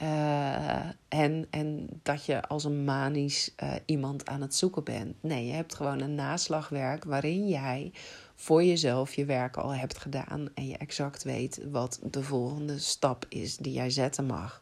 Uh, 0.02 0.86
en, 1.08 1.46
en 1.50 1.88
dat 2.02 2.24
je 2.24 2.42
als 2.42 2.64
een 2.64 2.84
manisch 2.84 3.54
uh, 3.62 3.72
iemand 3.84 4.26
aan 4.26 4.40
het 4.40 4.54
zoeken 4.54 4.84
bent. 4.84 5.14
Nee, 5.20 5.46
je 5.46 5.52
hebt 5.52 5.74
gewoon 5.74 6.00
een 6.00 6.14
naslagwerk 6.14 7.04
waarin 7.04 7.48
jij 7.48 7.92
voor 8.34 8.64
jezelf 8.64 9.14
je 9.14 9.24
werk 9.24 9.56
al 9.56 9.74
hebt 9.74 9.98
gedaan 9.98 10.48
en 10.54 10.66
je 10.66 10.76
exact 10.76 11.22
weet 11.22 11.60
wat 11.70 11.98
de 12.02 12.22
volgende 12.22 12.78
stap 12.78 13.26
is 13.28 13.56
die 13.56 13.72
jij 13.72 13.90
zetten 13.90 14.26
mag. 14.26 14.60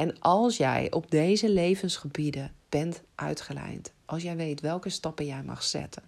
En 0.00 0.18
als 0.18 0.56
jij 0.56 0.90
op 0.90 1.10
deze 1.10 1.50
levensgebieden 1.50 2.52
bent 2.68 3.02
uitgelijnd, 3.14 3.92
als 4.04 4.22
jij 4.22 4.36
weet 4.36 4.60
welke 4.60 4.88
stappen 4.88 5.26
jij 5.26 5.42
mag 5.42 5.62
zetten, 5.62 6.02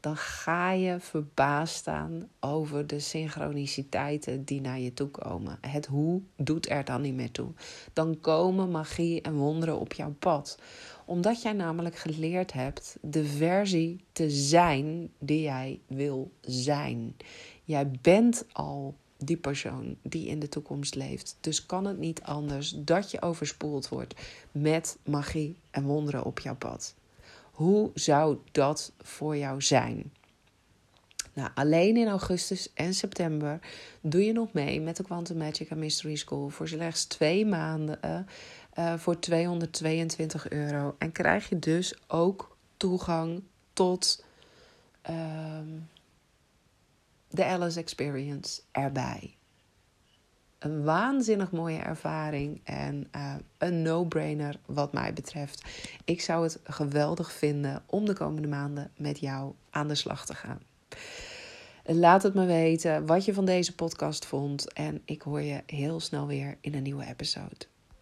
dan 0.00 0.16
ga 0.16 0.72
je 0.72 1.00
verbaasd 1.00 1.74
staan 1.74 2.28
over 2.40 2.86
de 2.86 3.00
synchroniciteiten 3.00 4.44
die 4.44 4.60
naar 4.60 4.78
je 4.78 4.94
toe 4.94 5.08
komen. 5.08 5.58
Het 5.60 5.86
hoe 5.86 6.20
doet 6.36 6.70
er 6.70 6.84
dan 6.84 7.00
niet 7.00 7.14
meer 7.14 7.30
toe. 7.30 7.52
Dan 7.92 8.20
komen 8.20 8.70
magie 8.70 9.22
en 9.22 9.34
wonderen 9.34 9.78
op 9.78 9.92
jouw 9.92 10.14
pad. 10.18 10.58
Omdat 11.04 11.42
jij 11.42 11.52
namelijk 11.52 11.96
geleerd 11.96 12.52
hebt 12.52 12.96
de 13.00 13.24
versie 13.24 14.04
te 14.12 14.30
zijn 14.30 15.10
die 15.18 15.42
jij 15.42 15.80
wil 15.86 16.30
zijn. 16.40 17.16
Jij 17.64 17.90
bent 18.00 18.44
al 18.52 18.96
die 19.24 19.36
persoon 19.36 19.96
die 20.02 20.26
in 20.26 20.38
de 20.38 20.48
toekomst 20.48 20.94
leeft. 20.94 21.36
Dus 21.40 21.66
kan 21.66 21.84
het 21.84 21.98
niet 21.98 22.22
anders 22.22 22.74
dat 22.76 23.10
je 23.10 23.22
overspoeld 23.22 23.88
wordt 23.88 24.14
met 24.52 24.98
magie 25.04 25.56
en 25.70 25.84
wonderen 25.84 26.24
op 26.24 26.38
jouw 26.38 26.56
pad. 26.56 26.94
Hoe 27.50 27.90
zou 27.94 28.38
dat 28.52 28.92
voor 28.98 29.36
jou 29.36 29.62
zijn? 29.62 30.12
Nou, 31.32 31.50
alleen 31.54 31.96
in 31.96 32.08
augustus 32.08 32.72
en 32.74 32.94
september 32.94 33.60
doe 34.00 34.24
je 34.24 34.32
nog 34.32 34.52
mee 34.52 34.80
met 34.80 34.96
de 34.96 35.02
Quantum 35.02 35.36
Magic 35.36 35.70
and 35.70 35.80
Mystery 35.80 36.16
School 36.16 36.48
voor 36.48 36.68
slechts 36.68 37.04
twee 37.04 37.46
maanden 37.46 38.26
uh, 38.78 38.94
voor 38.98 39.18
222 39.18 40.48
euro. 40.48 40.94
En 40.98 41.12
krijg 41.12 41.48
je 41.48 41.58
dus 41.58 41.94
ook 42.06 42.56
toegang 42.76 43.42
tot 43.72 44.24
uh, 45.10 45.58
de 47.30 47.44
Alice 47.44 47.78
Experience 47.78 48.60
erbij. 48.70 49.34
Een 50.58 50.84
waanzinnig 50.84 51.50
mooie 51.50 51.78
ervaring 51.78 52.60
en 52.64 53.08
uh, 53.16 53.34
een 53.58 53.82
no-brainer 53.82 54.60
wat 54.66 54.92
mij 54.92 55.12
betreft. 55.12 55.64
Ik 56.04 56.20
zou 56.20 56.42
het 56.42 56.60
geweldig 56.64 57.32
vinden 57.32 57.82
om 57.86 58.04
de 58.04 58.14
komende 58.14 58.48
maanden 58.48 58.90
met 58.96 59.18
jou 59.18 59.54
aan 59.70 59.88
de 59.88 59.94
slag 59.94 60.26
te 60.26 60.34
gaan. 60.34 60.60
Laat 61.84 62.22
het 62.22 62.34
me 62.34 62.46
weten 62.46 63.06
wat 63.06 63.24
je 63.24 63.34
van 63.34 63.44
deze 63.44 63.74
podcast 63.74 64.26
vond 64.26 64.72
en 64.72 65.02
ik 65.04 65.22
hoor 65.22 65.40
je 65.40 65.62
heel 65.66 66.00
snel 66.00 66.26
weer 66.26 66.56
in 66.60 66.74
een 66.74 66.82
nieuwe 66.82 67.06
episode. 67.06 67.69